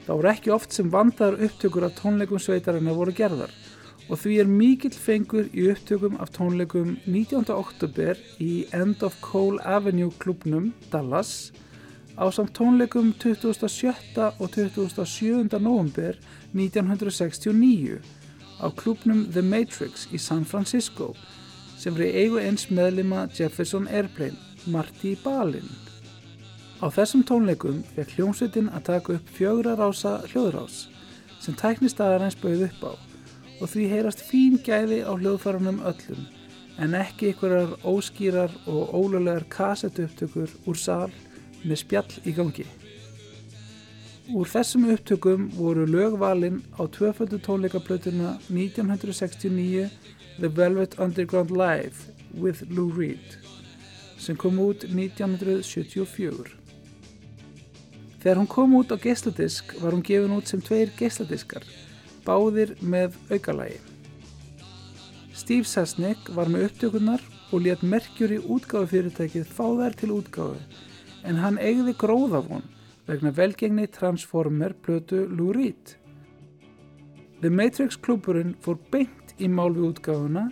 Það 0.06 0.10
voru 0.10 0.30
ekki 0.32 0.52
oft 0.54 0.74
sem 0.74 0.90
vandaðar 0.94 1.38
upptökur 1.46 1.86
af 1.86 1.96
tónleikum 2.00 2.42
sveitarinnar 2.42 2.98
voru 2.98 3.14
gerðar 3.14 3.54
og 4.06 4.20
því 4.22 4.36
er 4.42 4.50
mikill 4.50 4.94
fengur 4.94 5.48
í 5.50 5.68
upptökum 5.70 6.18
af 6.22 6.32
tónleikum 6.34 6.96
19. 7.06 7.50
oktober 7.54 8.18
í 8.42 8.66
End 8.74 9.06
of 9.06 9.18
Cole 9.26 9.62
Avenue 9.66 10.14
klubnum 10.22 10.72
Dallas 10.94 11.52
á 12.18 12.26
samt 12.34 12.54
tónleikum 12.58 13.14
27. 13.22 14.32
og 14.40 14.50
27. 14.56 15.50
november 15.60 16.18
1969 16.54 18.02
á 18.62 18.68
klubnum 18.74 19.26
The 19.32 19.42
Matrix 19.46 20.08
í 20.14 20.18
San 20.18 20.46
Francisco 20.46 21.14
sem 21.78 21.98
í 22.02 22.14
eigu 22.26 22.40
eins 22.42 22.70
meðlima 22.72 23.28
Jefferson 23.36 23.90
Airplane, 23.92 24.38
Marty 24.66 25.18
Balin. 25.22 25.85
Á 26.86 26.94
þessum 26.94 27.24
tónleikum 27.26 27.80
fekk 27.96 28.12
hljómsveitin 28.14 28.68
að 28.70 28.84
taka 28.92 29.14
upp 29.16 29.30
fjögra 29.34 29.72
rása 29.80 30.20
hljóðrás 30.30 30.84
sem 31.42 31.56
tæknistaðarins 31.58 32.36
bauð 32.38 32.60
upp 32.68 32.84
á 32.86 32.94
og 32.94 33.70
því 33.72 33.86
heyrast 33.90 34.20
fín 34.28 34.60
gæði 34.62 35.00
á 35.02 35.10
hljóðfærunum 35.18 35.80
öllum 35.82 36.28
en 36.86 36.94
ekki 37.00 37.32
einhverjar 37.32 37.72
óskýrar 37.90 38.54
og 38.70 38.94
ólulegar 39.00 39.48
kassettupptökur 39.56 40.54
úr 40.70 40.78
sal 40.78 41.10
með 41.64 41.80
spjall 41.82 42.20
í 42.22 42.34
gangi. 42.38 42.66
Úr 44.38 44.52
þessum 44.52 44.86
upptökum 44.94 45.48
voru 45.56 45.88
lögvalin 45.90 46.60
á 46.78 46.86
tvöföldu 46.86 47.40
tónleikaplötuna 47.48 48.36
1969 48.52 49.90
The 50.38 50.52
Velvet 50.54 51.00
Underground 51.00 51.50
Live 51.50 52.14
with 52.38 52.62
Lou 52.70 52.92
Reed 52.94 53.40
sem 54.22 54.38
kom 54.38 54.62
út 54.62 54.86
1974. 54.86 56.65
Þegar 58.26 58.40
hún 58.42 58.48
kom 58.50 58.72
út 58.74 58.90
á 58.90 58.98
geisladisk 58.98 59.76
var 59.78 59.94
hún 59.94 60.02
gefin 60.02 60.32
út 60.34 60.50
sem 60.50 60.62
tveir 60.66 60.90
geisladiskar, 60.98 61.62
báðir 62.26 62.72
með 62.82 63.14
aukalagi. 63.30 63.76
Steve 65.38 65.70
Sesnick 65.70 66.32
var 66.34 66.50
með 66.50 66.72
upptökunar 66.72 67.22
og 67.54 67.62
let 67.68 67.84
Mercury 67.86 68.40
útgáfufyrirtækið 68.42 69.46
fá 69.46 69.68
þær 69.78 69.98
til 70.00 70.10
útgáfu 70.16 70.58
en 71.22 71.38
hann 71.44 71.62
eigði 71.62 71.94
gróðafón 72.02 72.66
vegna 73.06 73.30
velgengni 73.30 73.86
Transformer 73.94 74.74
plötu 74.74 75.28
Lou 75.30 75.54
Reed. 75.54 75.94
The 77.46 77.54
Matrix 77.54 77.94
klúburinn 77.94 78.56
fór 78.58 78.82
beint 78.90 79.38
í 79.38 79.46
mál 79.46 79.70
við 79.78 79.92
útgáfuna 79.92 80.48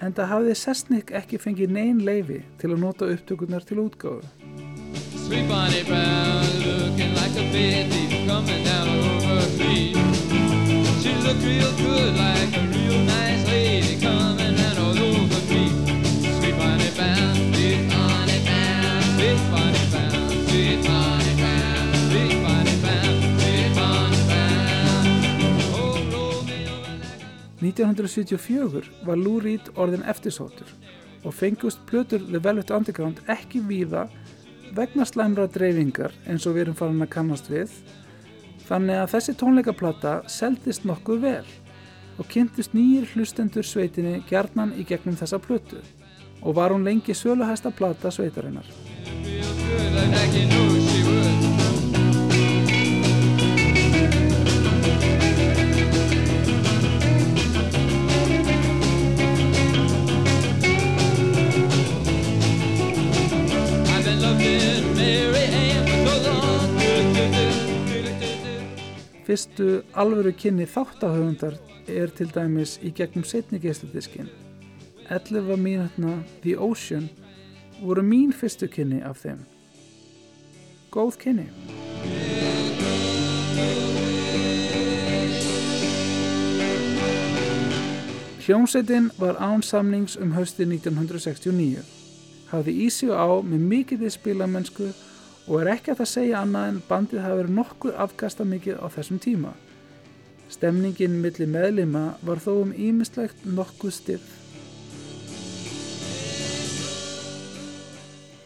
en 0.00 0.16
það 0.16 0.32
hafði 0.32 0.56
Sesnick 0.62 1.12
ekki 1.20 1.44
fengið 1.44 1.76
neyn 1.76 2.00
leifi 2.00 2.40
til 2.56 2.72
að 2.72 2.80
nota 2.86 3.12
upptökunar 3.12 3.68
til 3.68 3.84
útgáfu. 3.84 4.24
Sweet 5.30 5.46
Bonnie 5.46 5.84
Brown 5.84 6.42
looking 6.58 7.14
like 7.14 7.30
a 7.38 7.46
bed 7.54 7.92
thief 7.92 8.26
coming 8.26 8.64
down 8.64 8.88
over 8.88 9.46
me. 9.62 9.94
She 11.00 11.14
looked 11.22 11.44
real 11.44 11.70
good 11.78 12.16
like 12.16 12.50
a 12.58 12.62
real 12.66 12.98
nice 13.06 13.46
lady 13.46 13.94
coming 14.00 14.56
down 14.56 14.76
all 14.78 14.98
over 14.98 15.40
me. 15.46 15.70
Sweet 16.34 16.56
Bonnie 16.58 16.90
Brown, 16.98 17.34
sweet 17.54 17.86
Bonnie 17.86 18.42
Brown, 18.42 19.02
sweet 19.14 19.38
Bonnie 19.54 19.86
Brown, 19.92 20.30
sweet 20.50 20.82
Bonnie 20.82 21.36
Brown, 21.38 21.94
sweet 22.10 22.34
Bonnie 22.42 22.78
Brown, 22.82 23.14
sweet 23.38 23.70
Bonnie 23.78 24.24
Brown. 24.26 25.06
Oh, 25.78 26.10
roll 26.10 26.42
me 26.42 26.58
over 26.74 26.90
like 27.06 27.22
a 27.22 27.86
1974 27.86 28.82
var 29.06 29.16
Lou 29.16 29.38
Reed 29.38 29.70
orðin 29.76 30.02
eftirsóttur 30.02 30.66
og 31.22 31.34
fengust 31.34 31.86
plötur 31.86 32.18
The 32.18 32.42
Velvet 32.42 32.70
Underground 32.74 33.22
ekki 33.30 33.62
víða 33.62 34.08
vegna 34.76 35.06
slæmra 35.06 35.46
dreifingar 35.50 36.14
eins 36.26 36.46
og 36.46 36.56
við 36.56 36.66
erum 36.66 36.78
farin 36.78 37.04
að 37.04 37.12
kannast 37.14 37.50
við 37.50 37.72
þannig 38.68 39.00
að 39.00 39.12
þessi 39.14 39.36
tónleikaplata 39.40 40.12
seldist 40.30 40.86
nokkuð 40.88 41.24
vel 41.24 41.48
og 42.20 42.28
kynntist 42.30 42.76
nýjir 42.76 43.08
hlustendur 43.14 43.66
sveitinni 43.66 44.20
gjarnan 44.28 44.76
í 44.78 44.86
gegnum 44.86 45.18
þessa 45.18 45.40
plötu 45.42 45.80
og 46.40 46.54
var 46.56 46.72
hún 46.72 46.84
lengi 46.84 47.14
söluhæsta 47.14 47.70
plata 47.76 48.10
sveitarinnar. 48.10 48.64
Fyrstu 69.30 69.84
alvöru 69.94 70.32
kynni 70.34 70.64
þáttahöfundar 70.66 71.52
er 71.86 72.10
til 72.18 72.32
dæmis 72.34 72.72
í 72.82 72.90
gegnum 72.90 73.22
setni 73.22 73.60
geisladiskin. 73.62 74.26
11 75.06 75.54
mínutna 75.54 76.16
The 76.42 76.56
Ocean 76.58 77.04
voru 77.78 78.02
mín 78.02 78.32
fyrstu 78.34 78.66
kynni 78.66 78.98
af 79.06 79.20
þeim. 79.22 79.44
Góð 80.90 81.18
kynni. 81.22 81.46
Hljómsveitin 88.42 89.12
var 89.18 89.38
án 89.38 89.62
samnings 89.62 90.16
um 90.18 90.32
hausti 90.34 90.66
1969. 90.66 91.86
Hafði 92.50 92.74
í 92.82 92.90
sig 92.90 93.14
á 93.14 93.30
með 93.46 93.62
mikið 93.76 94.02
í 94.08 94.10
spilamennsku 94.10 94.90
og 94.90 95.09
er 95.58 95.72
ekki 95.72 95.90
að 95.90 96.02
það 96.02 96.10
segja 96.12 96.40
annað 96.44 96.68
en 96.70 96.76
bandið 96.86 97.24
hafi 97.24 97.38
verið 97.40 97.56
nokkuð 97.56 97.96
afkasta 98.04 98.44
mikið 98.46 98.76
á 98.78 98.86
þessum 98.94 99.18
tíma. 99.18 99.54
Stemningin 100.50 101.16
milli 101.22 101.46
meðlima 101.50 102.04
var 102.26 102.38
þó 102.42 102.52
um 102.60 102.70
ímislegt 102.70 103.42
nokkuð 103.46 103.94
styrð. 103.96 104.28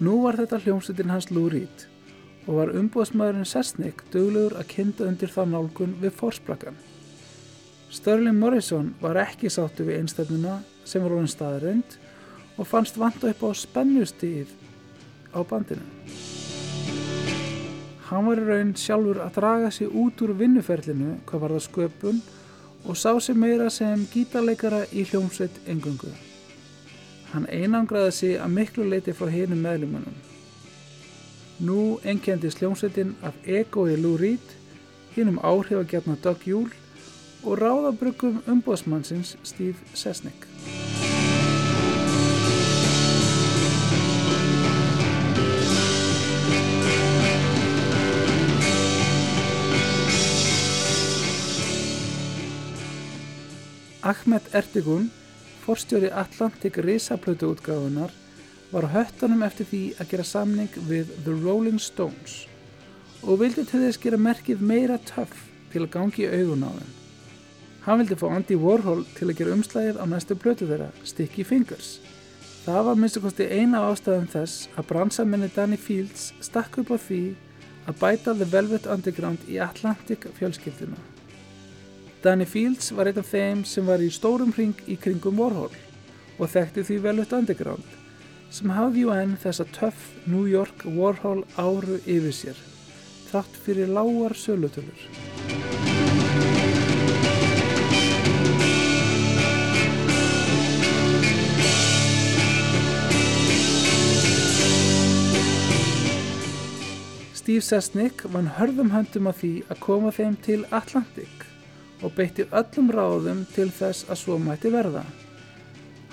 Nú 0.05 0.19
var 0.25 0.41
þetta 0.41 0.63
hljómsveitin 0.65 1.13
hans 1.13 1.31
Lou 1.33 1.47
Reed 1.53 1.87
og 2.45 2.59
var 2.59 2.73
umbúðsmaðurinn 2.77 3.49
Sessnik 3.49 4.03
duglegur 4.13 4.57
að 4.59 4.69
kynna 4.73 5.09
undir 5.09 5.33
þá 5.33 5.45
nálgun 5.49 5.97
við 6.03 6.17
fórsprakkan. 6.19 6.77
Sterling 7.95 8.37
Morrison 8.41 8.93
var 9.01 9.21
ekki 9.23 9.53
sáttu 9.53 9.87
við 9.87 10.03
einstefnuna 10.03 10.59
sem 10.85 11.05
var 11.05 11.15
orðin 11.17 11.31
staðreind 11.31 11.99
og 12.59 12.69
fannst 12.69 12.99
vanta 13.01 13.31
upp 13.31 13.45
á 13.47 13.51
spennustíð 13.55 14.51
á 15.31 15.41
bandinu. 15.47 16.34
Hann 18.15 18.29
var 18.29 18.39
í 18.39 18.45
raun 18.47 18.69
sjálfur 18.79 19.19
að 19.25 19.33
draga 19.35 19.71
sig 19.75 19.91
út 19.91 20.21
úr 20.23 20.33
vinnuferlinu 20.39 21.17
hvað 21.27 21.41
var 21.43 21.53
það 21.57 21.65
sköpun 21.65 22.21
og 22.85 22.99
sá 23.01 23.11
sig 23.19 23.35
meira 23.35 23.67
sem 23.75 24.05
gítarleikara 24.13 24.85
í 24.95 25.03
hljómsveit 25.09 25.57
engungu. 25.67 26.13
Hann 27.33 27.49
einangraði 27.51 28.13
sig 28.15 28.37
að 28.39 28.55
miklu 28.55 28.87
leiti 28.87 29.17
frá 29.19 29.27
hinum 29.35 29.67
meðlumunum. 29.67 30.15
Nú 31.67 31.99
enkendi 32.07 32.55
sljómsveitin 32.55 33.17
af 33.27 33.35
egoi 33.51 33.99
Lou 33.99 34.15
Reed, 34.21 34.47
hinum 35.19 35.43
áhrifagjarna 35.43 36.15
Doug 36.23 36.47
Júl 36.47 36.71
og 37.43 37.59
ráðabrökkum 37.59 38.45
umbóðsmannsins 38.47 39.35
Steve 39.43 39.91
Sesnick. 39.91 40.54
Ahmed 54.05 54.51
Ertegun, 54.53 55.07
forstjóri 55.65 56.11
Atlantic 56.13 56.77
risaplötu 56.77 57.55
útgáfunar, 57.55 58.11
var 58.69 58.85
á 58.85 58.95
höttunum 59.01 59.41
eftir 59.47 59.65
því 59.71 59.81
að 59.97 60.11
gera 60.11 60.27
samning 60.29 60.75
við 60.91 61.15
The 61.25 61.33
Rolling 61.33 61.81
Stones 61.81 62.43
og 63.25 63.39
vildi 63.41 63.65
til 63.65 63.81
þess 63.81 64.01
gera 64.03 64.19
merkið 64.21 64.61
meira 64.61 64.99
töff 65.09 65.47
til 65.73 65.87
að 65.87 65.95
gangi 65.95 66.27
augun 66.29 66.67
á 66.69 66.71
þeim. 66.75 66.91
Hann 67.87 68.03
vildi 68.03 68.19
fá 68.21 68.27
Andy 68.29 68.59
Warhol 68.61 69.07
til 69.17 69.31
að 69.31 69.39
gera 69.41 69.57
umslæðið 69.57 70.03
á 70.03 70.05
næstu 70.13 70.37
plötu 70.37 70.69
þeirra, 70.69 70.91
Sticky 71.01 71.49
Fingers. 71.49 71.97
Það 72.67 72.83
var 72.91 73.01
minnst 73.01 73.17
að 73.23 73.27
kosti 73.31 73.49
eina 73.49 73.87
ástæðum 73.89 74.29
þess 74.37 74.69
að 74.77 74.89
bransamenni 74.93 75.49
Danny 75.57 75.81
Fields 75.81 76.35
stakk 76.45 76.77
upp 76.85 76.93
á 76.93 76.99
því 77.09 77.23
að 77.89 77.99
bæta 78.05 78.37
The 78.37 78.53
Velvet 78.53 78.85
Underground 78.85 79.49
í 79.49 79.57
Atlantic 79.65 80.29
fjölskylduna. 80.37 81.14
Danny 82.25 82.47
Fields 82.49 82.87
var 82.97 83.11
einn 83.11 83.19
af 83.21 83.27
þeim 83.29 83.59
sem 83.69 83.85
var 83.85 84.01
í 84.01 84.07
stórum 84.09 84.55
ring 84.57 84.79
í 84.89 84.95
kringum 84.97 85.37
Warhol 85.37 85.75
og 86.41 86.49
þekkti 86.49 86.85
því 86.89 86.97
Velvet 87.05 87.35
Underground 87.37 87.91
sem 88.49 88.73
hafði 88.73 89.03
jú 89.03 89.11
enn 89.13 89.35
þessa 89.43 89.67
töff 89.77 90.07
New 90.25 90.47
York 90.49 90.87
Warhol 90.89 91.43
áru 91.61 91.99
yfir 92.09 92.33
sér, 92.33 92.65
þrátt 93.29 93.61
fyrir 93.67 93.93
lágar 93.93 94.33
sölutölur. 94.41 95.05
Steve 107.37 107.61
Sesnick 107.61 108.25
vann 108.33 108.55
hörðum 108.57 108.97
höndum 108.97 109.29
að 109.29 109.43
því 109.43 109.57
að 109.69 109.89
koma 109.91 110.15
þeim 110.17 110.41
til 110.47 110.63
Atlantic 110.73 111.44
og 112.03 112.15
beitti 112.17 112.47
öllum 112.51 112.91
ráðum 112.93 113.45
til 113.55 113.71
þess 113.71 114.09
að 114.11 114.21
svo 114.23 114.39
mætti 114.39 114.73
verða. 114.73 115.05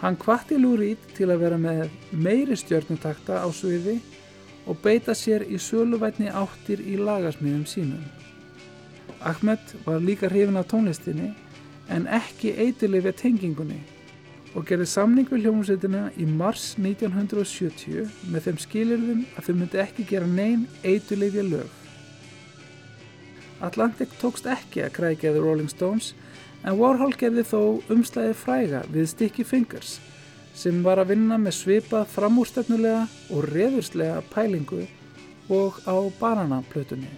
Hann 0.01 0.17
kvatti 0.17 0.57
Reed 0.57 0.97
til 1.15 1.29
að 1.29 1.41
vera 1.43 1.57
með 1.57 1.89
meiri 2.11 2.55
stjörnutakta 2.57 3.43
á 3.45 3.47
sviði 3.53 3.99
og 4.65 4.77
beita 4.81 5.13
sér 5.13 5.45
í 5.45 5.57
söluvætni 5.57 6.29
áttir 6.29 6.81
í 6.81 6.97
lagasmiðum 6.97 7.65
sínum. 7.65 8.03
Ahmed 9.21 9.59
var 9.85 9.99
líka 10.01 10.29
hrifin 10.29 10.57
af 10.57 10.67
tónlistinni 10.71 11.33
en 11.89 12.07
ekki 12.07 12.55
eitilifja 12.57 13.11
tengingunni 13.11 13.81
og 14.55 14.65
gerði 14.67 14.87
samning 14.89 15.29
við 15.31 15.45
hljómsveitina 15.45 16.07
í 16.19 16.25
mars 16.25 16.73
1970 16.77 18.09
með 18.31 18.47
þeim 18.47 18.57
skilirðum 18.65 19.21
að 19.37 19.47
þau 19.47 19.53
myndi 19.59 19.81
ekki 19.85 20.07
gera 20.09 20.27
neyn 20.27 20.65
eitilifja 20.83 21.45
lög. 21.45 21.80
Atlantic 23.61 24.13
tókst 24.21 24.47
ekki 24.49 24.85
að 24.85 24.95
krækja 24.97 25.33
The 25.33 25.41
Rolling 25.41 25.69
Stones 25.71 26.13
en 26.65 26.77
Warhol 26.79 27.13
gerði 27.17 27.43
þó 27.47 27.61
umslæði 27.93 28.37
fræga 28.37 28.81
við 28.93 29.09
Sticky 29.13 29.45
Fingers 29.47 29.99
sem 30.57 30.81
var 30.85 30.99
að 31.01 31.13
vinna 31.13 31.37
með 31.41 31.57
svipað 31.61 32.09
framúrstefnulega 32.15 33.05
og 33.31 33.47
reðurslega 33.53 34.21
pælingu 34.33 34.83
og 35.51 35.79
á 35.87 35.95
bananaplötunni. 36.19 37.09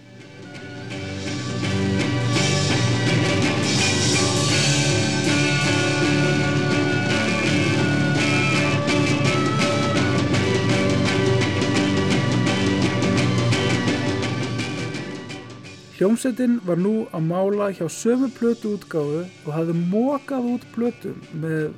Hljómsveitin 16.03 16.57
var 16.67 16.75
nú 16.83 17.05
að 17.15 17.21
mála 17.29 17.69
hjá 17.71 17.85
sömu 17.87 18.27
plötu 18.35 18.73
útgáfu 18.75 19.21
og 19.23 19.51
hafði 19.55 19.75
mókað 19.87 20.47
út 20.51 20.63
plötum 20.73 21.21
með 21.39 21.69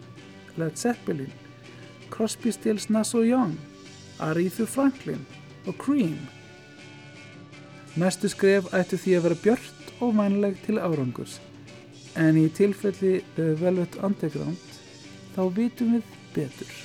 Led 0.57 0.79
Zeppelin, 0.81 1.29
Crosby, 2.09 2.49
Stills, 2.49 2.87
Nass 2.89 3.13
og 3.13 3.27
Young, 3.29 3.53
Aretha 4.17 4.65
Franklin 4.65 5.21
og 5.69 5.77
Cream. 5.77 6.17
Næstu 8.01 8.31
skref 8.33 8.73
ættu 8.73 8.97
því 8.97 9.13
að 9.19 9.27
vera 9.27 9.39
björt 9.43 9.93
og 9.99 10.17
vænleg 10.17 10.57
til 10.65 10.81
árangurs, 10.81 11.37
en 12.17 12.41
í 12.41 12.47
tilfelli 12.49 13.19
Velvet 13.37 14.01
Underground 14.01 14.57
þá 15.37 15.41
vitum 15.53 15.99
við 15.99 16.17
betur. 16.33 16.84